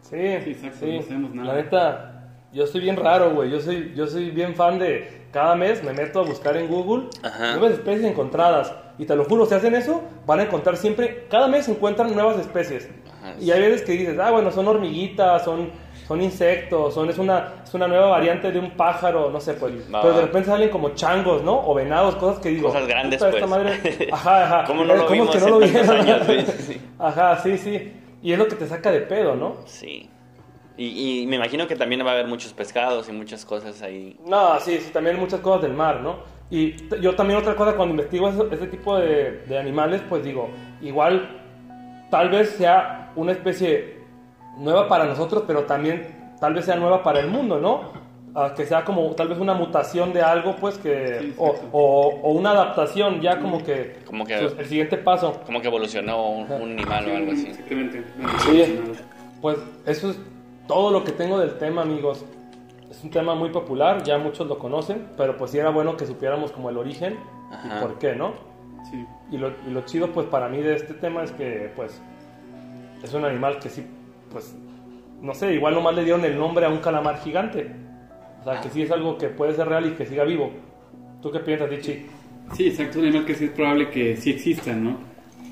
Sí, 0.00 0.16
Sí, 0.44 0.50
exacto, 0.50 0.86
no 0.86 1.02
sabemos 1.02 1.34
nada. 1.34 1.48
La 1.54 1.62
neta, 1.62 2.28
yo 2.54 2.66
soy 2.66 2.80
bien 2.80 2.96
raro, 2.96 3.32
güey. 3.34 3.50
Yo 3.50 3.60
soy, 3.60 3.92
yo 3.94 4.06
soy 4.06 4.30
bien 4.30 4.54
fan 4.54 4.78
de. 4.78 5.20
Cada 5.32 5.54
mes 5.56 5.82
me 5.82 5.92
meto 5.92 6.20
a 6.20 6.22
buscar 6.24 6.56
en 6.56 6.68
Google 6.68 7.08
Ajá. 7.22 7.52
nuevas 7.56 7.72
especies 7.72 8.04
encontradas. 8.04 8.72
Y 8.98 9.04
te 9.06 9.14
lo 9.16 9.24
juro, 9.24 9.44
si 9.46 9.54
hacen 9.54 9.74
eso, 9.74 10.02
van 10.26 10.40
a 10.40 10.42
encontrar 10.44 10.76
siempre. 10.76 11.26
Cada 11.30 11.48
mes 11.48 11.68
encuentran 11.68 12.14
nuevas 12.14 12.38
especies. 12.38 12.88
Ajá. 13.20 13.34
Y 13.40 13.50
hay 13.50 13.60
veces 13.60 13.82
que 13.82 13.92
dices, 13.92 14.18
ah, 14.18 14.30
bueno, 14.30 14.50
son 14.52 14.68
hormiguitas, 14.68 15.44
son, 15.44 15.70
son 16.12 16.20
insectos, 16.22 16.92
son, 16.92 17.08
es, 17.08 17.16
una, 17.18 17.54
es 17.64 17.72
una 17.72 17.88
nueva 17.88 18.08
variante 18.08 18.52
de 18.52 18.58
un 18.58 18.72
pájaro, 18.72 19.30
no 19.30 19.40
sé, 19.40 19.54
pues. 19.54 19.72
Pero 19.90 20.12
de 20.14 20.22
repente 20.22 20.48
salen 20.50 20.68
como 20.68 20.90
changos, 20.90 21.42
¿no? 21.42 21.58
O 21.66 21.72
venados, 21.74 22.16
cosas 22.16 22.38
que 22.40 22.50
digo. 22.50 22.68
Cosas 22.68 22.86
grandes, 22.86 23.18
"Puta, 23.22 23.30
esta 23.38 23.46
pues". 23.46 23.50
madre- 23.50 24.08
Ajá, 24.12 24.44
ajá. 24.44 24.64
¿Cómo 24.66 24.84
no 24.84 24.94
lo 24.94 25.04
es 25.06 25.10
vimos 25.10 25.30
que 25.30 25.38
no 25.40 25.46
en 25.46 25.52
lo 25.52 25.60
tantos 25.60 25.72
vieron? 25.72 26.00
años, 26.00 26.26
güey? 26.26 26.46
Sí. 26.46 26.80
Ajá, 26.98 27.36
sí, 27.38 27.56
sí. 27.56 27.92
Y 28.22 28.32
es 28.32 28.38
lo 28.38 28.46
que 28.46 28.56
te 28.56 28.66
saca 28.66 28.90
de 28.92 29.00
pedo, 29.00 29.34
¿no? 29.34 29.56
Sí. 29.64 30.08
Y, 30.76 31.22
y 31.22 31.26
me 31.26 31.36
imagino 31.36 31.66
que 31.66 31.76
también 31.76 32.04
va 32.04 32.10
a 32.10 32.12
haber 32.14 32.26
muchos 32.26 32.52
pescados 32.52 33.08
y 33.08 33.12
muchas 33.12 33.44
cosas 33.46 33.80
ahí. 33.82 34.18
No, 34.26 34.60
sí, 34.60 34.78
sí, 34.78 34.90
también 34.92 35.18
muchas 35.18 35.40
cosas 35.40 35.62
del 35.62 35.72
mar, 35.72 36.00
¿no? 36.00 36.16
Y 36.50 36.74
yo 37.00 37.14
también 37.16 37.38
otra 37.40 37.56
cosa, 37.56 37.74
cuando 37.74 37.92
investigo 37.94 38.28
eso- 38.28 38.48
ese 38.52 38.66
tipo 38.66 38.98
de, 38.98 39.44
de 39.48 39.58
animales, 39.58 40.02
pues 40.08 40.22
digo, 40.22 40.50
igual 40.82 41.40
tal 42.10 42.28
vez 42.28 42.50
sea 42.50 43.10
una 43.16 43.32
especie 43.32 44.01
nueva 44.58 44.88
para 44.88 45.04
nosotros, 45.06 45.44
pero 45.46 45.64
también 45.64 46.34
tal 46.40 46.54
vez 46.54 46.64
sea 46.64 46.76
nueva 46.76 47.02
para 47.02 47.20
el 47.20 47.28
mundo, 47.28 47.58
¿no? 47.58 48.02
Ah, 48.34 48.54
que 48.56 48.64
sea 48.64 48.82
como 48.84 49.10
tal 49.10 49.28
vez 49.28 49.38
una 49.38 49.52
mutación 49.52 50.12
de 50.14 50.22
algo, 50.22 50.56
pues 50.56 50.78
que... 50.78 51.18
Sí, 51.20 51.34
o, 51.36 51.54
o- 51.72 52.20
o 52.22 52.30
una 52.32 52.50
adaptación, 52.52 53.20
ya 53.20 53.38
como 53.40 53.62
que... 53.62 53.98
Como 54.06 54.24
que- 54.24 54.38
pues, 54.38 54.54
el 54.58 54.66
siguiente 54.66 54.96
paso. 54.96 55.40
Como 55.44 55.60
que 55.60 55.68
evolucionó 55.68 56.30
un, 56.30 56.50
un 56.50 56.72
animal 56.72 57.10
o 57.10 57.16
algo 57.16 57.32
así. 57.32 57.48
Exactamente. 57.48 58.04
Sí. 58.38 58.80
Pues 59.42 59.58
eso 59.84 60.10
es 60.10 60.18
todo 60.66 60.90
lo 60.90 61.04
que 61.04 61.12
tengo 61.12 61.38
del 61.38 61.58
tema, 61.58 61.82
amigos. 61.82 62.24
Es 62.90 63.04
un 63.04 63.10
tema 63.10 63.34
muy 63.34 63.50
popular, 63.50 64.02
ya 64.02 64.16
muchos 64.16 64.46
lo 64.46 64.58
conocen, 64.58 65.08
pero 65.16 65.36
pues 65.36 65.50
sí 65.50 65.58
era 65.58 65.68
bueno 65.70 65.96
que 65.98 66.06
supiéramos 66.06 66.52
como 66.52 66.70
el 66.70 66.78
origen 66.78 67.18
Ajá. 67.52 67.76
y 67.78 67.82
por 67.82 67.98
qué, 67.98 68.14
¿no? 68.14 68.32
Sí. 68.90 69.04
Y 69.30 69.36
lo, 69.38 69.48
y 69.66 69.70
lo 69.70 69.82
chido 69.82 70.10
pues 70.12 70.26
para 70.28 70.48
mí 70.48 70.58
de 70.62 70.74
este 70.76 70.94
tema 70.94 71.22
es 71.22 71.32
que 71.32 71.70
pues 71.76 72.00
es 73.02 73.12
un 73.14 73.24
animal 73.24 73.58
que 73.58 73.68
sí, 73.70 73.86
pues 74.32 74.54
no 75.20 75.34
sé, 75.34 75.54
igual 75.54 75.74
nomás 75.74 75.94
le 75.94 76.02
dieron 76.04 76.24
el 76.24 76.36
nombre 76.36 76.66
a 76.66 76.68
un 76.68 76.78
calamar 76.78 77.20
gigante. 77.20 77.70
O 78.40 78.44
sea, 78.44 78.60
que 78.60 78.70
sí 78.70 78.82
es 78.82 78.90
algo 78.90 79.18
que 79.18 79.28
puede 79.28 79.54
ser 79.54 79.68
real 79.68 79.86
y 79.86 79.90
que 79.92 80.04
siga 80.06 80.24
vivo. 80.24 80.50
¿Tú 81.20 81.30
qué 81.30 81.38
piensas, 81.38 81.70
Dichi? 81.70 82.06
Sí, 82.54 82.66
exacto. 82.66 82.98
Un 82.98 83.04
animal 83.06 83.24
que 83.24 83.34
sí 83.36 83.44
es 83.44 83.50
probable 83.52 83.88
que 83.90 84.16
sí 84.16 84.30
existan, 84.30 84.82
¿no? 84.82 84.96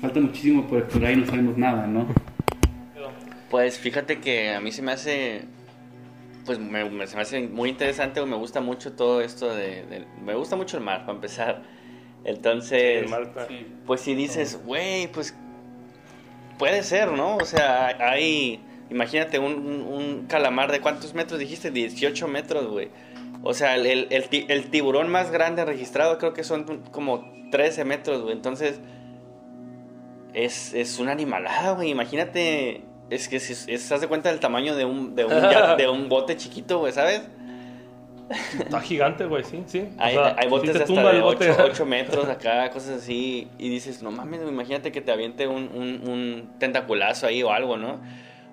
Falta 0.01 0.19
muchísimo 0.19 0.67
por 0.67 0.79
explorar 0.79 1.13
y 1.13 1.15
no 1.17 1.25
sabemos 1.25 1.57
nada, 1.57 1.87
¿no? 1.87 2.05
Pues 3.49 3.79
fíjate 3.79 4.19
que 4.19 4.53
a 4.53 4.59
mí 4.61 4.71
se 4.71 4.81
me 4.81 4.91
hace. 4.91 5.43
Pues 6.45 6.57
me, 6.59 6.89
me- 6.89 7.05
se 7.07 7.15
me 7.15 7.21
hace 7.21 7.47
muy 7.47 7.69
interesante 7.69 8.19
o 8.19 8.25
me 8.25 8.35
gusta 8.35 8.61
mucho 8.61 8.93
todo 8.93 9.21
esto 9.21 9.53
de, 9.53 9.85
de- 9.85 10.05
Me 10.23 10.33
gusta 10.35 10.55
mucho 10.55 10.77
el 10.77 10.83
mar, 10.83 11.01
para 11.01 11.13
empezar. 11.13 11.61
Entonces. 12.23 13.09
Sí. 13.47 13.67
Pues 13.85 14.01
si 14.01 14.15
dices, 14.15 14.59
güey, 14.65 15.07
pues. 15.11 15.35
Puede 16.57 16.83
ser, 16.83 17.11
¿no? 17.11 17.37
O 17.37 17.45
sea, 17.45 17.87
hay. 17.99 18.59
Imagínate 18.91 19.39
un, 19.39 19.53
un- 19.53 19.81
un 19.81 20.25
calamar 20.27 20.71
de 20.71 20.81
cuántos 20.81 21.13
metros 21.15 21.39
dijiste, 21.39 21.71
18 21.71 22.27
metros, 22.27 22.67
güey. 22.67 22.89
O 23.41 23.53
sea, 23.55 23.75
el, 23.75 23.85
el- 23.87 24.07
el 24.11 24.29
ti- 24.29 24.45
el 24.49 24.69
tiburón 24.69 25.09
más 25.09 25.31
grande 25.31 25.65
registrado 25.65 26.17
creo 26.19 26.33
que 26.33 26.43
son 26.43 26.83
como 26.91 27.25
13 27.51 27.85
metros, 27.85 28.21
güey. 28.21 28.33
Entonces, 28.33 28.79
es, 30.33 30.73
es 30.73 30.99
una 30.99 31.11
animalada, 31.11 31.73
güey. 31.73 31.89
Imagínate, 31.89 32.83
es 33.09 33.27
que 33.27 33.39
si 33.39 33.73
haz 33.73 34.01
de 34.01 34.07
cuenta 34.07 34.29
del 34.29 34.39
tamaño 34.39 34.75
de 34.75 34.85
un, 34.85 35.15
de 35.15 35.25
un, 35.25 35.31
de 35.77 35.89
un 35.89 36.09
bote 36.09 36.37
chiquito, 36.37 36.79
güey, 36.79 36.93
¿sabes? 36.93 37.21
Está 38.57 38.79
gigante, 38.79 39.25
güey, 39.25 39.43
sí, 39.43 39.61
sí. 39.67 39.79
O 39.97 40.01
Hay, 40.01 40.13
sea, 40.13 40.35
hay 40.37 40.47
botes 40.47 40.71
te 40.71 40.77
de 40.77 40.83
hasta 40.85 41.03
de 41.11 41.17
el 41.17 41.21
bote. 41.21 41.51
8, 41.51 41.85
metros 41.85 42.29
acá, 42.29 42.69
cosas 42.71 43.01
así. 43.03 43.49
Y 43.57 43.67
dices, 43.69 44.01
no 44.01 44.11
mames, 44.11 44.39
imagínate 44.47 44.91
que 44.93 45.01
te 45.01 45.11
aviente 45.11 45.47
un, 45.47 45.63
un- 45.73 46.09
un 46.09 46.49
tentaculazo 46.57 47.27
ahí 47.27 47.43
o 47.43 47.51
algo, 47.51 47.75
¿no? 47.75 47.99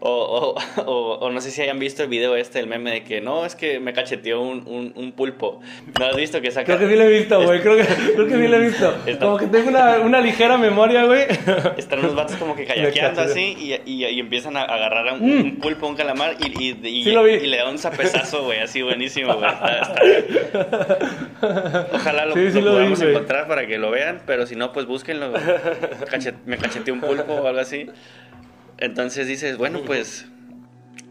O, 0.01 0.55
o, 0.77 0.83
o- 0.87 1.15
o 1.19 1.31
no 1.31 1.41
sé 1.41 1.51
si 1.51 1.61
hayan 1.63 1.79
visto 1.81 2.03
el 2.05 2.09
video 2.09 2.37
este, 2.37 2.61
el 2.61 2.67
meme 2.69 2.91
de 2.93 3.03
que 3.05 3.21
no, 3.21 3.45
es 3.45 3.57
que 3.57 3.81
me 3.81 3.93
cacheteó 3.93 4.41
un, 4.41 4.63
un- 4.67 4.93
un 4.95 5.13
pulpo. 5.13 5.61
¿No 5.99 6.07
has 6.07 6.15
visto 6.17 6.41
que 6.41 6.51
saca? 6.53 6.67
Creo 6.77 6.79
que 6.79 6.89
sí 6.89 6.97
lo 6.97 7.03
he 7.05 7.19
visto, 7.19 7.43
güey. 7.43 7.61
Creo 7.61 7.77
que, 7.77 7.85
creo 7.85 8.27
que 8.29 8.35
sí 8.37 8.49
lo 8.49 8.57
he 8.57 8.61
visto. 8.61 8.95
Está- 9.07 9.25
Como 9.27 9.39
que 9.39 9.47
tengo 9.49 9.69
una, 9.71 9.99
una 9.99 10.21
ligera 10.21 10.57
memoria, 10.57 11.05
güey. 11.05 11.23
Están 11.77 11.99
unos 11.99 12.15
vatos 12.15 12.37
como 12.37 12.55
que 12.55 12.65
kayakeando 12.65 13.23
cacheteó. 13.23 13.33
así 13.33 13.57
y, 13.85 13.91
y- 13.91 14.07
y 14.07 14.21
empiezan 14.21 14.57
a 14.57 14.63
agarrar 14.63 15.09
a 15.09 15.15
un, 15.15 15.23
un 15.23 15.57
pulpo, 15.57 15.89
un 15.89 15.97
calamar 15.97 16.37
y, 16.39 16.47
y, 16.65 16.69
y- 16.83 17.01
Mm. 17.01 17.05
Sí 17.05 17.11
lo 17.13 17.23
vi. 17.25 17.33
y 17.35 17.47
le 17.47 17.57
da 17.57 17.69
un 17.69 17.79
zapezazo, 17.79 18.45
güey, 18.45 18.61
así 18.61 18.83
buenísimo, 18.83 19.35
güey. 19.35 19.51
Está- 19.51 19.95
Ojalá 21.93 22.27
lo, 22.27 22.35
Sí, 22.35 22.41
lo 22.53 22.61
lo 22.61 22.71
vi, 22.73 22.77
podamos 22.77 23.01
encontrar 23.03 23.49
para 23.49 23.67
que 23.67 23.79
lo 23.79 23.91
vean, 23.91 24.21
pero 24.27 24.47
si 24.47 24.57
no, 24.57 24.73
pues 24.73 24.87
búsquenlo. 24.87 25.33
Cachet- 25.33 26.37
me 26.47 26.57
cacheteé 26.59 26.93
un 26.93 27.01
pulpo 27.01 27.35
o 27.35 27.47
algo 27.47 27.61
así. 27.61 27.87
Entonces 28.79 29.27
dices, 29.27 29.57
bueno, 29.59 29.81
pues 29.85 30.27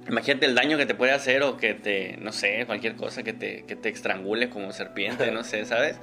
imagínate 0.08 0.46
el 0.46 0.56
daño 0.56 0.78
que 0.78 0.86
te 0.86 0.96
puede 0.96 1.12
hacer 1.12 1.44
o 1.44 1.58
que 1.58 1.74
te, 1.74 2.18
no 2.18 2.32
sé, 2.32 2.66
cualquier 2.66 2.96
cosa 2.96 3.24
que 3.24 3.34
te, 3.34 3.66
que 3.66 3.76
te 3.76 3.90
estrangule 3.90 4.50
como 4.50 4.72
serpiente, 4.72 5.32
no 5.32 5.44
sé, 5.44 5.66
¿sabes? 5.66 6.00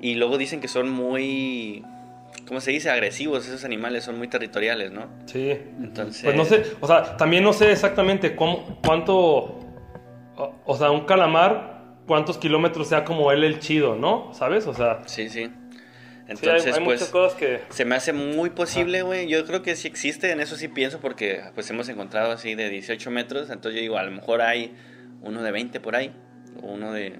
Y 0.00 0.14
luego 0.14 0.38
dicen 0.38 0.60
que 0.60 0.68
son 0.68 0.90
muy, 0.90 1.84
¿cómo 2.46 2.60
se 2.60 2.70
dice? 2.70 2.90
Agresivos 2.90 3.46
esos 3.46 3.64
animales, 3.64 4.04
son 4.04 4.18
muy 4.18 4.28
territoriales, 4.28 4.90
¿no? 4.90 5.08
Sí. 5.26 5.50
Entonces... 5.50 6.24
Pues 6.24 6.36
no 6.36 6.44
sé, 6.44 6.62
o 6.80 6.86
sea, 6.86 7.16
también 7.16 7.44
no 7.44 7.52
sé 7.52 7.70
exactamente 7.70 8.34
cómo, 8.34 8.80
cuánto, 8.84 9.16
o, 10.36 10.54
o 10.64 10.76
sea, 10.76 10.90
un 10.90 11.04
calamar, 11.04 11.74
cuántos 12.06 12.38
kilómetros 12.38 12.88
sea 12.88 13.04
como 13.04 13.30
él 13.32 13.44
el 13.44 13.58
chido, 13.58 13.96
¿no? 13.96 14.32
¿Sabes? 14.32 14.66
O 14.66 14.74
sea, 14.74 15.02
Sí, 15.06 15.28
sí. 15.28 15.50
Sí, 16.26 16.30
hay, 16.30 16.36
Entonces, 16.36 16.74
hay 16.74 16.84
pues... 16.84 17.00
muchas 17.00 17.08
cosas 17.10 17.38
que... 17.38 17.60
Se 17.70 17.84
me 17.84 17.94
hace 17.94 18.12
muy 18.12 18.50
posible, 18.50 19.02
güey. 19.02 19.28
Yo 19.28 19.44
creo 19.46 19.62
que 19.62 19.76
sí 19.76 19.88
existe, 19.88 20.30
en 20.30 20.40
eso 20.40 20.56
sí 20.56 20.68
pienso, 20.68 21.00
porque 21.00 21.42
pues 21.54 21.68
hemos 21.70 21.88
encontrado 21.88 22.32
así 22.32 22.54
de 22.54 22.70
18 22.70 23.10
metros. 23.10 23.50
Entonces 23.50 23.74
yo 23.76 23.80
digo, 23.82 23.98
a 23.98 24.02
lo 24.02 24.10
mejor 24.10 24.42
hay 24.42 24.74
uno 25.22 25.42
de 25.42 25.50
20 25.52 25.80
por 25.80 25.96
ahí, 25.96 26.12
o 26.62 26.66
uno 26.72 26.92
de, 26.92 27.18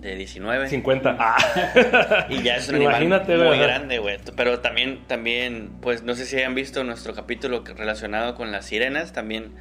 de 0.00 0.16
19. 0.16 0.68
50. 0.68 1.16
Ah. 1.18 2.26
Y 2.28 2.42
ya 2.42 2.56
es 2.56 2.68
un 2.68 2.82
Imagínate, 2.82 3.34
animal 3.34 3.48
muy 3.48 3.58
grande, 3.58 3.98
güey. 3.98 4.18
Pero 4.36 4.60
también, 4.60 5.04
también, 5.06 5.70
pues 5.80 6.02
no 6.02 6.14
sé 6.14 6.26
si 6.26 6.36
hayan 6.36 6.54
visto 6.54 6.82
nuestro 6.84 7.14
capítulo 7.14 7.62
relacionado 7.64 8.34
con 8.34 8.50
las 8.52 8.66
sirenas. 8.66 9.12
También, 9.12 9.52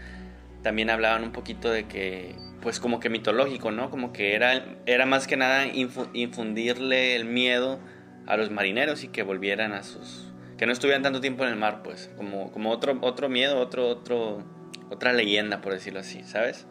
también 0.64 0.90
hablaban 0.90 1.24
un 1.24 1.32
poquito 1.32 1.72
de 1.72 1.86
que, 1.88 2.36
pues 2.62 2.80
como 2.80 3.00
que 3.00 3.10
mitológico, 3.10 3.72
¿no? 3.72 3.90
Como 3.90 4.14
que 4.14 4.34
era, 4.36 4.66
era 4.86 5.06
más 5.06 5.28
que 5.28 5.38
nada 5.38 5.66
infu- 5.68 6.10
infundirle 6.14 7.16
el 7.16 7.26
miedo 7.26 7.80
a 8.28 8.38
los 8.38 8.50
marineros 8.52 9.04
y 9.04 9.08
que 9.08 9.24
volvieran 9.24 9.74
a 9.74 9.84
sus... 9.84 10.32
Que 10.58 10.66
no 10.66 10.74
estuvieran 10.74 11.02
tanto 11.02 11.22
tiempo 11.22 11.44
en 11.44 11.50
el 11.50 11.56
mar, 11.56 11.82
pues. 11.84 12.12
Como, 12.18 12.52
como 12.52 12.70
otro, 12.70 12.98
otro 13.02 13.30
miedo, 13.30 13.60
otro, 13.60 13.88
otro, 13.88 14.44
otra 14.92 15.12
leyenda, 15.12 15.62
por 15.62 15.74
decirlo 15.74 16.00
así, 16.00 16.24
¿sabes? 16.24 16.68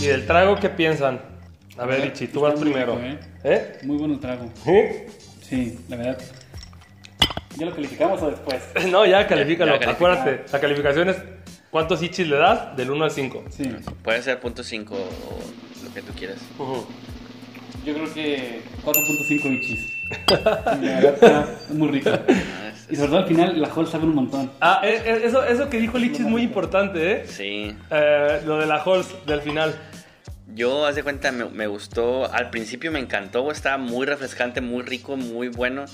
¿Y 0.00 0.06
del 0.06 0.26
trago 0.26 0.56
qué 0.56 0.68
piensan? 0.68 1.20
A 1.78 1.86
ver, 1.86 2.06
Ichi, 2.06 2.26
tú 2.26 2.40
vas 2.40 2.58
primero. 2.58 2.96
rico, 2.96 3.06
¿eh? 3.06 3.18
¿Eh? 3.44 3.78
Muy 3.84 3.96
bueno 3.96 4.14
el 4.14 4.20
trago. 4.20 4.50
¿Eh? 4.66 5.08
Sí, 5.40 5.78
la 5.88 5.96
verdad. 5.96 6.18
¿Ya 7.56 7.66
lo 7.66 7.74
calificamos 7.74 8.20
o 8.22 8.30
después? 8.30 8.62
No, 8.90 9.06
ya 9.06 9.26
califícalo. 9.26 9.74
Acuérdate, 9.74 10.44
la 10.52 10.60
calificación 10.60 11.08
es 11.08 11.16
¿cuántos 11.74 12.00
Ichis 12.04 12.28
le 12.28 12.36
das? 12.36 12.76
Del 12.76 12.92
1 12.92 13.04
al 13.04 13.10
5. 13.10 13.44
Sí. 13.50 13.68
Puede 14.04 14.22
ser 14.22 14.38
punto 14.38 14.62
5 14.62 14.94
o 14.94 15.84
lo 15.84 15.92
que 15.92 16.02
tú 16.02 16.12
quieras. 16.12 16.38
Yo 17.84 17.94
creo 17.94 18.14
que 18.14 18.60
4.5 18.84 19.50
bichis. 19.50 19.92
La 20.30 20.76
verdad 20.76 21.14
está 21.14 21.74
muy 21.74 21.88
rico. 21.88 22.10
Ah, 22.10 22.70
Y 22.88 22.94
sobre 22.94 23.08
todo 23.08 23.18
al 23.18 23.26
final 23.26 23.60
la 23.60 23.68
Hall 23.74 23.88
sabe 23.88 24.04
un 24.04 24.14
montón. 24.14 24.52
Ah, 24.60 24.82
eh, 24.84 25.02
eh, 25.04 25.22
eso, 25.24 25.44
eso 25.44 25.68
que 25.68 25.78
dijo 25.80 25.98
Lichi 25.98 26.22
es 26.22 26.28
muy 26.28 26.42
importante, 26.42 27.10
¿eh? 27.10 27.26
Sí. 27.26 27.74
Eh, 27.90 28.42
lo 28.46 28.58
de 28.58 28.66
la 28.66 28.76
Halls 28.76 29.08
del 29.26 29.40
final. 29.40 29.74
Yo, 30.54 30.86
haz 30.86 30.94
de 30.94 31.02
cuenta, 31.02 31.32
me, 31.32 31.46
me 31.46 31.66
gustó. 31.66 32.32
Al 32.32 32.50
principio 32.50 32.92
me 32.92 33.00
encantó, 33.00 33.50
estaba 33.50 33.78
muy 33.78 34.06
refrescante, 34.06 34.60
muy 34.60 34.84
rico, 34.84 35.16
muy 35.16 35.48
bueno. 35.48 35.86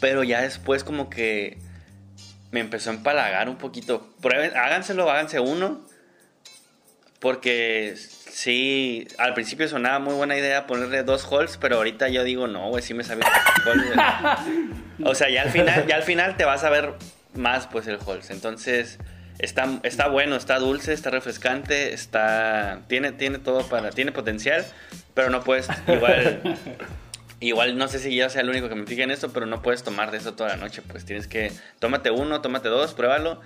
Pero 0.00 0.22
ya 0.22 0.42
después, 0.42 0.84
como 0.84 1.08
que 1.08 1.56
me 2.50 2.60
empezó 2.60 2.90
a 2.90 2.94
empalagar 2.94 3.48
un 3.48 3.56
poquito. 3.56 4.08
Prueben, 4.20 4.56
háganselo, 4.56 5.10
háganse 5.10 5.40
uno. 5.40 5.86
Porque 7.20 7.94
sí, 7.96 9.08
al 9.18 9.34
principio 9.34 9.66
sonaba 9.68 9.98
muy 9.98 10.14
buena 10.14 10.36
idea 10.36 10.68
ponerle 10.68 11.02
dos 11.02 11.26
halls, 11.30 11.56
pero 11.56 11.76
ahorita 11.76 12.08
yo 12.08 12.22
digo, 12.22 12.46
no, 12.46 12.68
güey, 12.68 12.82
sí 12.82 12.94
me 12.94 13.02
güey. 13.02 13.18
O 15.04 15.14
sea, 15.16 15.28
ya 15.28 15.42
al 15.42 15.50
final, 15.50 15.86
ya 15.88 15.96
al 15.96 16.04
final 16.04 16.36
te 16.36 16.44
vas 16.44 16.62
a 16.62 16.70
ver 16.70 16.94
más 17.34 17.66
pues 17.66 17.88
el 17.88 17.98
halls. 18.06 18.30
Entonces, 18.30 18.98
está, 19.40 19.68
está 19.82 20.08
bueno, 20.08 20.36
está 20.36 20.58
dulce, 20.58 20.92
está 20.92 21.10
refrescante, 21.10 21.92
está. 21.92 22.82
Tiene, 22.86 23.12
tiene 23.12 23.38
todo 23.38 23.68
para. 23.68 23.90
Tiene 23.90 24.12
potencial, 24.12 24.64
pero 25.14 25.30
no 25.30 25.42
puedes 25.42 25.68
igual. 25.88 26.40
Igual 27.40 27.78
no 27.78 27.86
sé 27.88 27.98
si 28.00 28.14
yo 28.16 28.28
sea 28.30 28.40
el 28.42 28.50
único 28.50 28.68
que 28.68 28.74
me 28.74 28.86
fije 28.86 29.02
en 29.04 29.10
esto, 29.12 29.30
pero 29.32 29.46
no 29.46 29.62
puedes 29.62 29.84
tomar 29.84 30.10
de 30.10 30.18
eso 30.18 30.34
toda 30.34 30.50
la 30.50 30.56
noche. 30.56 30.82
Pues 30.82 31.04
tienes 31.04 31.28
que. 31.28 31.52
Tómate 31.78 32.10
uno, 32.10 32.40
tómate 32.40 32.68
dos, 32.68 32.94
pruébalo. 32.94 33.40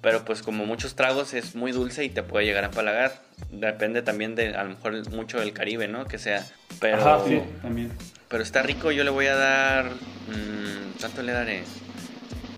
Pero 0.00 0.24
pues 0.24 0.42
como 0.42 0.66
muchos 0.66 0.94
tragos 0.96 1.32
es 1.32 1.54
muy 1.54 1.72
dulce 1.72 2.04
y 2.04 2.10
te 2.10 2.22
puede 2.22 2.44
llegar 2.44 2.62
a 2.62 2.66
empalagar. 2.66 3.12
Depende 3.50 4.02
también 4.02 4.34
de, 4.34 4.54
a 4.54 4.62
lo 4.62 4.70
mejor 4.70 5.10
mucho 5.10 5.40
del 5.40 5.52
Caribe, 5.54 5.88
¿no? 5.88 6.04
Que 6.04 6.18
sea. 6.18 6.46
Pero, 6.78 6.98
Ajá, 6.98 7.24
sí. 7.26 7.42
También. 7.62 7.90
pero 8.28 8.42
está 8.42 8.62
rico, 8.62 8.90
yo 8.92 9.02
le 9.02 9.10
voy 9.10 9.26
a 9.26 9.34
dar... 9.34 9.86
mm, 9.86 10.98
¿Cuánto 11.00 11.22
le 11.22 11.32
daré? 11.32 11.64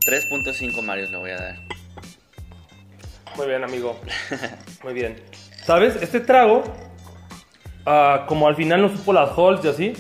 3.5 0.07 0.83
Marios 0.83 1.11
le 1.11 1.19
voy 1.19 1.31
a 1.31 1.37
dar. 1.37 1.57
Muy 3.37 3.47
bien, 3.47 3.63
amigo. 3.65 4.01
Muy 4.83 4.95
bien. 4.95 5.17
¿Sabes? 5.65 5.97
Este 6.03 6.21
trago, 6.21 6.65
ah, 7.85 8.25
como 8.29 8.49
al 8.49 8.57
final 8.57 8.83
no 8.83 8.89
supo 8.89 9.13
las 9.13 9.31
halls 9.37 9.65
y 9.65 9.69
así, 9.69 9.93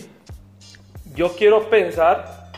yo 1.16 1.34
quiero 1.34 1.68
pensar, 1.70 2.52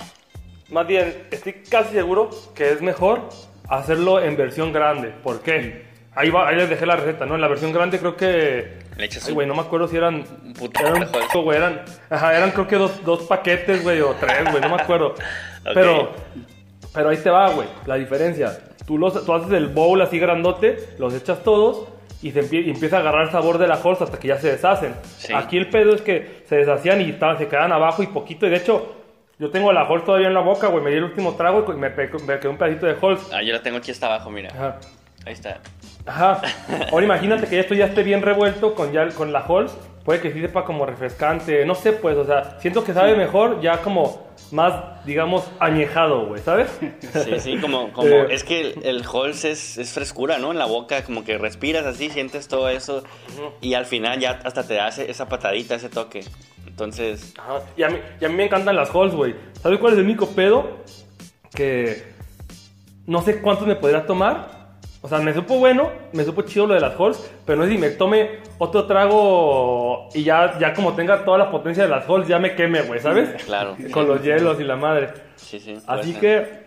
más 0.68 0.86
bien, 0.86 1.26
estoy 1.30 1.54
casi 1.70 1.94
seguro 1.94 2.28
que 2.54 2.72
es 2.72 2.82
mejor 2.82 3.28
hacerlo 3.68 4.20
en 4.20 4.36
versión 4.36 4.72
grande. 4.72 5.14
¿Por 5.22 5.40
qué? 5.40 5.86
Ahí, 6.14 6.30
va, 6.30 6.48
ahí 6.48 6.56
les 6.56 6.68
dejé 6.68 6.84
la 6.84 6.96
receta, 6.96 7.24
¿no? 7.24 7.36
En 7.36 7.40
la 7.40 7.48
versión 7.48 7.72
grande 7.72 7.98
creo 8.00 8.16
que... 8.16 8.78
Le 8.96 9.04
echas 9.04 9.28
Ay, 9.28 9.34
güey, 9.34 9.46
no 9.46 9.54
me 9.54 9.60
acuerdo 9.60 9.86
si 9.86 9.96
eran... 9.96 10.24
Un 10.44 10.52
puto 10.54 10.80
eran, 10.84 11.08
poco, 11.12 11.42
güey, 11.42 11.58
eran, 11.58 11.82
ajá, 12.10 12.36
eran 12.36 12.50
creo 12.50 12.66
que 12.66 12.76
dos, 12.76 13.04
dos 13.04 13.22
paquetes, 13.22 13.84
güey, 13.84 14.00
o 14.00 14.14
tres, 14.14 14.50
güey, 14.50 14.60
no 14.60 14.68
me 14.68 14.82
acuerdo. 14.82 15.14
Pero... 15.74 16.10
Pero 16.92 17.10
ahí 17.10 17.18
te 17.18 17.30
va, 17.30 17.50
güey, 17.50 17.68
la 17.86 17.94
diferencia. 17.94 18.58
Tú, 18.84 18.98
los, 18.98 19.24
tú 19.24 19.32
haces 19.32 19.52
el 19.52 19.68
bowl 19.68 20.00
así 20.02 20.18
grandote, 20.18 20.94
los 20.98 21.14
echas 21.14 21.44
todos 21.44 21.86
y, 22.22 22.32
se 22.32 22.42
empie- 22.42 22.64
y 22.66 22.70
empieza 22.70 22.96
a 22.96 23.00
agarrar 23.00 23.22
el 23.26 23.30
sabor 23.30 23.58
de 23.58 23.66
la 23.68 23.74
Halls 23.74 24.02
hasta 24.02 24.18
que 24.18 24.28
ya 24.28 24.38
se 24.38 24.50
deshacen. 24.50 24.94
Sí. 25.18 25.32
Aquí 25.32 25.56
el 25.56 25.68
pedo 25.70 25.94
es 25.94 26.02
que 26.02 26.42
se 26.46 26.56
deshacían 26.56 27.00
y 27.00 27.10
estaban, 27.10 27.38
se 27.38 27.46
quedaban 27.48 27.72
abajo 27.72 28.02
y 28.02 28.08
poquito. 28.08 28.46
Y 28.46 28.50
de 28.50 28.56
hecho, 28.56 28.94
yo 29.38 29.50
tengo 29.50 29.72
la 29.72 29.82
Halls 29.82 30.04
todavía 30.04 30.26
en 30.28 30.34
la 30.34 30.40
boca, 30.40 30.66
güey. 30.68 30.82
Me 30.82 30.90
di 30.90 30.96
el 30.96 31.04
último 31.04 31.34
trago 31.34 31.64
y 31.72 31.76
me, 31.76 31.90
me 31.90 32.38
quedó 32.40 32.50
un 32.50 32.56
pedacito 32.58 32.86
de 32.86 32.96
Halls. 33.00 33.20
Ah, 33.32 33.42
yo 33.42 33.52
la 33.52 33.62
tengo 33.62 33.78
aquí 33.78 33.90
hasta 33.92 34.06
abajo, 34.06 34.30
mira. 34.30 34.50
Ajá. 34.52 34.78
Ahí 35.26 35.32
está. 35.32 35.58
Ajá. 36.06 36.40
Ahora 36.90 37.04
imagínate 37.04 37.46
que 37.46 37.60
esto 37.60 37.74
ya 37.74 37.84
esté 37.86 38.02
bien 38.02 38.22
revuelto 38.22 38.74
con, 38.74 38.92
ya, 38.92 39.08
con 39.10 39.32
la 39.32 39.40
Halls. 39.40 39.76
Puede 40.08 40.22
que 40.22 40.32
sí 40.32 40.40
sepa 40.40 40.64
como 40.64 40.86
refrescante. 40.86 41.66
No 41.66 41.74
sé, 41.74 41.92
pues, 41.92 42.16
o 42.16 42.24
sea, 42.24 42.58
siento 42.60 42.82
que 42.82 42.94
sabe 42.94 43.14
mejor 43.14 43.60
ya 43.60 43.82
como 43.82 44.26
más, 44.52 45.04
digamos, 45.04 45.46
añejado, 45.60 46.28
güey, 46.28 46.40
¿sabes? 46.40 46.70
Sí, 47.12 47.38
sí, 47.40 47.56
como, 47.60 47.92
como 47.92 48.08
Eh. 48.08 48.28
es 48.30 48.42
que 48.42 48.62
el, 48.62 48.84
el 48.84 49.04
Halls 49.04 49.44
es, 49.44 49.76
es 49.76 49.92
frescura, 49.92 50.38
¿no? 50.38 50.50
En 50.50 50.56
la 50.58 50.64
boca, 50.64 51.04
como 51.04 51.24
que 51.24 51.36
respiras 51.36 51.84
así, 51.84 52.08
sientes 52.08 52.48
todo 52.48 52.70
eso 52.70 53.02
y 53.60 53.74
al 53.74 53.84
final 53.84 54.18
ya 54.18 54.40
hasta 54.44 54.66
te 54.66 54.80
hace 54.80 55.10
esa 55.10 55.28
patadita, 55.28 55.74
ese 55.74 55.90
toque. 55.90 56.24
Entonces, 56.66 57.34
Ajá. 57.38 57.60
Y 57.76 57.82
a, 57.82 57.90
mí, 57.90 57.98
y 58.18 58.24
a 58.24 58.28
mí 58.30 58.34
me 58.34 58.46
encantan 58.46 58.76
las 58.76 58.88
halls, 58.94 59.14
güey. 59.14 59.34
¿Sabes 59.60 59.78
cuál 59.78 59.92
es 59.92 59.98
el 59.98 60.06
único 60.06 60.28
pedo? 60.28 60.78
Que 61.54 62.14
no 63.06 63.20
sé 63.20 63.42
cuántos 63.42 63.66
me 63.66 63.76
podría 63.76 64.06
tomar, 64.06 64.57
O 65.00 65.08
sea, 65.08 65.18
me 65.18 65.32
supo 65.32 65.58
bueno, 65.58 65.90
me 66.12 66.24
supo 66.24 66.42
chido 66.42 66.66
lo 66.66 66.74
de 66.74 66.80
las 66.80 66.98
halls, 66.98 67.20
pero 67.46 67.58
no 67.58 67.64
sé 67.66 67.72
si 67.72 67.78
me 67.78 67.90
tome 67.90 68.40
otro 68.58 68.86
trago 68.86 70.08
y 70.12 70.24
ya, 70.24 70.58
ya 70.58 70.74
como 70.74 70.94
tenga 70.94 71.24
toda 71.24 71.38
la 71.38 71.50
potencia 71.52 71.84
de 71.84 71.88
las 71.88 72.08
halls, 72.08 72.26
ya 72.26 72.38
me 72.40 72.54
queme, 72.56 72.82
güey, 72.82 72.98
¿sabes? 73.00 73.42
Claro. 73.44 73.76
Con 73.92 74.08
los 74.08 74.22
hielos 74.22 74.58
y 74.60 74.64
la 74.64 74.76
madre. 74.76 75.10
Sí, 75.36 75.60
sí. 75.60 75.78
Así 75.86 76.14
que. 76.14 76.66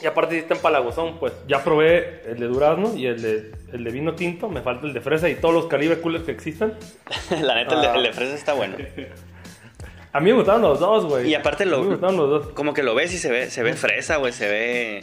Y 0.00 0.06
aparte, 0.06 0.34
si 0.34 0.40
está 0.40 0.54
en 0.54 0.60
Palagozón, 0.60 1.18
pues 1.18 1.32
ya 1.48 1.64
probé 1.64 2.22
el 2.26 2.38
de 2.38 2.46
durazno 2.46 2.94
y 2.94 3.06
el 3.06 3.20
de, 3.22 3.52
el 3.72 3.82
de 3.82 3.90
vino 3.90 4.14
tinto. 4.14 4.48
Me 4.48 4.60
falta 4.60 4.86
el 4.86 4.92
de 4.92 5.00
fresa 5.00 5.28
y 5.28 5.36
todos 5.36 5.54
los 5.54 5.66
calibres 5.66 5.98
coolers 6.00 6.24
que 6.24 6.32
existan. 6.32 6.74
La 7.42 7.54
neta, 7.54 7.74
el, 7.76 7.80
de, 7.80 7.86
Ah. 7.88 7.94
el 7.96 8.02
de 8.02 8.12
fresa 8.12 8.34
está 8.34 8.52
bueno. 8.52 8.76
A 10.12 10.20
mí 10.20 10.30
me 10.30 10.36
gustaron 10.36 10.62
los 10.62 10.80
dos, 10.80 11.04
güey. 11.06 11.28
Y 11.30 11.34
aparte 11.34 11.66
lo, 11.66 11.80
me 11.82 11.88
gustaron 11.90 12.16
los 12.16 12.28
dos. 12.30 12.48
como 12.54 12.72
que 12.72 12.82
lo 12.82 12.94
ves 12.94 13.12
y 13.12 13.18
se 13.18 13.30
ve, 13.30 13.50
se 13.50 13.62
ve 13.62 13.74
fresa, 13.74 14.16
güey, 14.16 14.32
se 14.32 14.48
ve, 14.48 15.00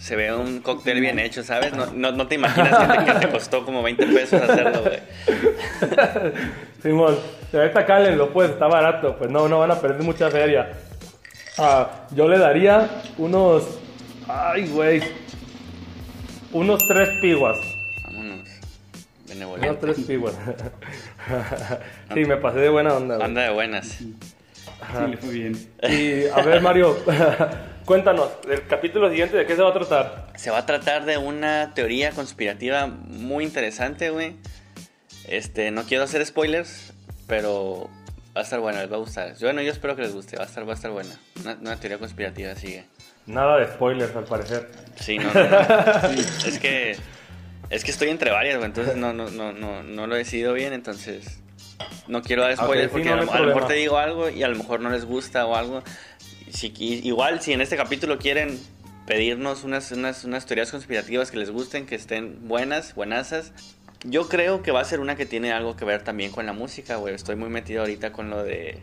se 0.00 0.16
ve 0.16 0.34
un 0.34 0.60
cóctel 0.60 0.98
bien 0.98 1.18
hecho, 1.18 1.42
¿sabes? 1.42 1.74
No, 1.74 1.86
no, 1.92 2.10
no 2.10 2.26
te 2.26 2.36
imaginas 2.36 2.74
que 2.78 2.98
te, 2.98 3.04
que 3.04 3.26
te 3.26 3.28
costó 3.28 3.64
como 3.66 3.82
20 3.82 4.06
pesos 4.06 4.40
hacerlo, 4.40 4.82
güey. 4.82 4.98
Simón, 6.82 7.18
esta 7.52 7.84
cálenlo, 7.84 8.32
pues, 8.32 8.50
está 8.50 8.66
barato. 8.66 9.16
Pues 9.18 9.30
no, 9.30 9.46
no 9.46 9.58
van 9.58 9.72
a 9.72 9.78
perder 9.78 10.02
mucha 10.02 10.30
feria. 10.30 10.72
Ah, 11.58 12.06
yo 12.12 12.28
le 12.28 12.38
daría 12.38 13.02
unos. 13.18 13.78
Ay, 14.26 14.68
güey. 14.68 15.02
Unos 16.52 16.80
tres 16.88 17.10
piguas. 17.20 17.58
Vámonos. 18.06 18.38
Unos 18.40 19.28
Benevolente. 19.28 19.76
tres 19.80 20.00
piguas. 20.06 20.34
sí, 22.14 22.24
me 22.24 22.38
pasé 22.38 22.60
de 22.60 22.70
buena 22.70 22.94
onda, 22.94 23.16
güey. 23.16 23.26
Anda 23.26 23.42
de 23.42 23.50
buenas. 23.50 23.86
Sí, 23.86 24.16
le 25.10 25.16
fue 25.18 25.30
bien. 25.30 25.68
Y 25.82 26.26
a 26.28 26.42
ver, 26.42 26.62
Mario, 26.62 26.96
cuéntanos, 27.90 28.30
el 28.48 28.68
capítulo 28.68 29.10
siguiente, 29.10 29.36
¿de 29.36 29.46
qué 29.46 29.56
se 29.56 29.62
va 29.62 29.70
a 29.70 29.72
tratar? 29.72 30.26
Se 30.36 30.52
va 30.52 30.58
a 30.58 30.64
tratar 30.64 31.06
de 31.06 31.18
una 31.18 31.74
teoría 31.74 32.12
conspirativa 32.12 32.86
muy 32.86 33.42
interesante, 33.42 34.10
güey. 34.10 34.36
Este, 35.26 35.72
no 35.72 35.82
quiero 35.82 36.04
hacer 36.04 36.24
spoilers, 36.24 36.92
pero 37.26 37.90
va 38.28 38.42
a 38.42 38.44
estar 38.44 38.60
buena, 38.60 38.80
les 38.80 38.92
va 38.92 38.94
a 38.94 39.00
gustar. 39.00 39.34
Bueno, 39.40 39.60
yo 39.60 39.72
espero 39.72 39.96
que 39.96 40.02
les 40.02 40.14
guste, 40.14 40.36
va 40.36 40.44
a 40.44 40.46
estar, 40.46 40.64
va 40.68 40.74
a 40.74 40.76
estar 40.76 40.92
buena. 40.92 41.18
Una, 41.40 41.54
una 41.60 41.80
teoría 41.80 41.98
conspirativa 41.98 42.54
sigue. 42.54 42.84
Nada 43.26 43.58
de 43.58 43.66
spoilers, 43.66 44.14
al 44.14 44.22
parecer. 44.22 44.70
Sí, 44.94 45.18
no, 45.18 45.24
no, 45.34 45.42
no. 45.42 46.10
Es 46.46 46.60
que 46.60 46.96
es 47.70 47.82
que 47.82 47.90
estoy 47.90 48.10
entre 48.10 48.30
varias, 48.30 48.58
güey, 48.58 48.66
entonces 48.66 48.94
no, 48.94 49.12
no, 49.12 49.30
no, 49.30 49.52
no, 49.52 49.82
no 49.82 50.06
lo 50.06 50.14
he 50.14 50.18
decidido 50.18 50.52
bien, 50.52 50.74
entonces 50.74 51.40
no 52.06 52.22
quiero 52.22 52.42
dar 52.42 52.56
spoilers 52.56 52.92
sí, 52.92 52.92
porque 52.92 53.08
no, 53.08 53.14
a, 53.14 53.24
lo, 53.24 53.32
a 53.32 53.40
lo 53.40 53.46
mejor 53.48 53.66
te 53.66 53.74
digo 53.74 53.98
algo 53.98 54.28
y 54.28 54.44
a 54.44 54.48
lo 54.48 54.56
mejor 54.56 54.78
no 54.78 54.90
les 54.90 55.04
gusta 55.04 55.44
o 55.44 55.56
algo. 55.56 55.82
Si, 56.52 56.72
igual, 56.78 57.40
si 57.40 57.52
en 57.52 57.60
este 57.60 57.76
capítulo 57.76 58.18
quieren 58.18 58.58
pedirnos 59.06 59.64
unas, 59.64 59.90
unas, 59.92 60.24
unas 60.24 60.46
teorías 60.46 60.70
conspirativas 60.70 61.30
que 61.30 61.36
les 61.38 61.50
gusten, 61.50 61.86
que 61.86 61.94
estén 61.96 62.48
buenas, 62.48 62.94
buenasas. 62.94 63.52
Yo 64.04 64.28
creo 64.28 64.62
que 64.62 64.70
va 64.72 64.80
a 64.80 64.84
ser 64.84 65.00
una 65.00 65.14
que 65.16 65.26
tiene 65.26 65.52
algo 65.52 65.76
que 65.76 65.84
ver 65.84 66.02
también 66.02 66.30
con 66.30 66.46
la 66.46 66.52
música, 66.52 66.96
güey. 66.96 67.14
Estoy 67.14 67.36
muy 67.36 67.50
metido 67.50 67.80
ahorita 67.82 68.12
con 68.12 68.30
lo 68.30 68.42
de... 68.42 68.78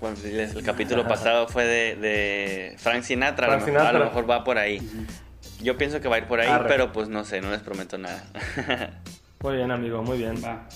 con- 0.00 0.16
el 0.24 0.62
capítulo 0.64 1.06
pasado 1.06 1.46
fue 1.46 1.64
de, 1.64 1.96
de 1.96 2.74
Frank 2.78 3.02
Sinatra, 3.02 3.46
a 3.46 3.50
lo 3.50 3.60
Frank 3.60 3.72
mejor- 3.74 3.86
a 3.86 3.92
lo 3.92 4.04
mejor 4.06 4.28
va 4.30 4.42
por 4.44 4.58
ahí. 4.58 4.80
Yo 5.62 5.76
pienso 5.78 6.00
que 6.00 6.08
va 6.08 6.16
a 6.16 6.18
ir 6.18 6.24
por 6.24 6.40
ahí, 6.40 6.48
Arre. 6.48 6.68
pero 6.68 6.92
pues 6.92 7.08
no 7.08 7.24
sé, 7.24 7.40
no 7.40 7.50
les 7.50 7.60
prometo 7.60 7.96
nada. 7.96 8.24
Muy 9.40 9.56
bien, 9.56 9.70
amigo, 9.70 10.02
muy 10.02 10.18
bien. 10.18 10.42
Va. 10.44 10.66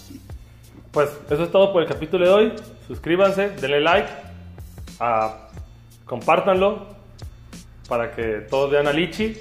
Pues 0.92 1.08
eso 1.30 1.44
es 1.44 1.50
todo 1.50 1.72
por 1.72 1.82
el 1.82 1.88
capítulo 1.88 2.26
de 2.26 2.30
hoy. 2.32 2.52
Suscríbanse, 2.86 3.48
denle 3.60 3.80
like, 3.80 4.08
compártanlo 6.14 6.88
para 7.88 8.10
que 8.10 8.44
todos 8.50 8.68
vean 8.72 8.88
a 8.88 8.92
Lichi 8.92 9.40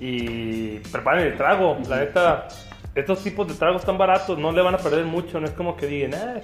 y 0.00 0.78
preparen 0.90 1.26
el 1.28 1.36
trago. 1.36 1.78
La 1.88 1.98
neta, 2.00 2.48
estos 2.96 3.22
tipos 3.22 3.46
de 3.46 3.54
tragos 3.54 3.84
tan 3.84 3.96
baratos 3.96 4.36
no 4.38 4.50
le 4.50 4.60
van 4.60 4.74
a 4.74 4.78
perder 4.78 5.04
mucho. 5.04 5.38
No 5.38 5.46
es 5.46 5.52
como 5.52 5.76
que 5.76 5.86
digan, 5.86 6.14
"Eh". 6.14 6.42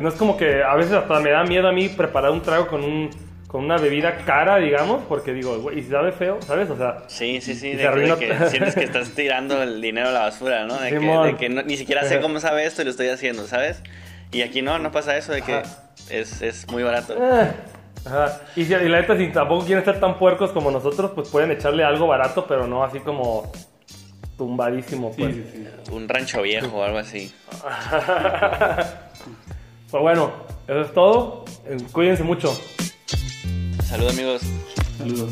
No 0.00 0.08
es 0.08 0.14
como 0.14 0.36
que 0.36 0.62
a 0.62 0.74
veces 0.76 0.92
hasta 0.94 1.20
me 1.20 1.30
da 1.30 1.44
miedo 1.44 1.68
a 1.68 1.72
mí 1.72 1.88
preparar 1.90 2.30
un 2.30 2.40
trago 2.42 2.66
con 2.66 2.82
un 2.82 3.10
con 3.46 3.64
una 3.64 3.76
bebida 3.76 4.16
cara, 4.26 4.56
digamos, 4.56 5.04
porque 5.08 5.32
digo, 5.32 5.56
güey, 5.60 5.78
y 5.78 5.82
si 5.84 5.90
sabe 5.90 6.10
feo, 6.10 6.42
¿sabes? 6.42 6.68
O 6.70 6.76
sea, 6.76 7.04
Sí, 7.06 7.40
sí, 7.40 7.54
sí, 7.54 7.74
de, 7.76 7.88
que- 7.88 8.00
de 8.00 8.16
que 8.40 8.46
sientes 8.50 8.74
que 8.74 8.82
estás 8.90 9.10
tirando 9.10 9.62
el 9.62 9.80
dinero 9.80 10.08
a 10.08 10.10
la 10.10 10.20
basura, 10.22 10.66
¿no? 10.66 10.74
De 10.80 10.90
que, 10.90 10.98
Simón. 10.98 11.26
de 11.28 11.36
que 11.36 11.48
no- 11.50 11.62
ni 11.62 11.76
siquiera 11.76 12.02
sé 12.02 12.20
cómo 12.20 12.40
sabe 12.40 12.64
esto 12.66 12.82
y 12.82 12.86
lo 12.86 12.90
estoy 12.90 13.10
haciendo, 13.10 13.46
¿sabes? 13.46 13.80
Y 14.32 14.42
aquí 14.42 14.60
no, 14.60 14.80
no 14.80 14.90
pasa 14.90 15.16
eso 15.16 15.32
de 15.32 15.42
que 15.42 15.54
Ajá. 15.54 15.70
Es, 16.10 16.42
es 16.42 16.66
muy 16.70 16.82
barato. 16.82 17.14
Eh, 17.16 17.50
ajá. 18.04 18.40
Y, 18.56 18.64
si- 18.64 18.74
y 18.74 18.88
la 18.88 19.00
neta, 19.00 19.16
si 19.16 19.28
tampoco 19.32 19.64
quieren 19.64 19.84
ser 19.84 20.00
tan 20.00 20.18
puercos 20.18 20.50
como 20.52 20.70
nosotros, 20.70 21.12
pues 21.14 21.28
pueden 21.28 21.50
echarle 21.50 21.84
algo 21.84 22.06
barato, 22.06 22.46
pero 22.46 22.66
no 22.66 22.84
así 22.84 23.00
como 23.00 23.50
tumbadísimo, 24.36 25.12
pues. 25.16 25.34
sí, 25.34 25.44
sí. 25.52 25.92
Un 25.92 26.08
rancho 26.08 26.42
viejo 26.42 26.76
o 26.78 26.82
algo 26.82 26.98
así. 26.98 27.32
Pues 29.90 30.02
bueno, 30.02 30.32
eso 30.66 30.80
es 30.80 30.92
todo. 30.92 31.44
Cuídense 31.92 32.24
mucho. 32.24 32.52
Saludos 33.84 34.14
amigos. 34.14 34.42
Saludos. 34.98 35.30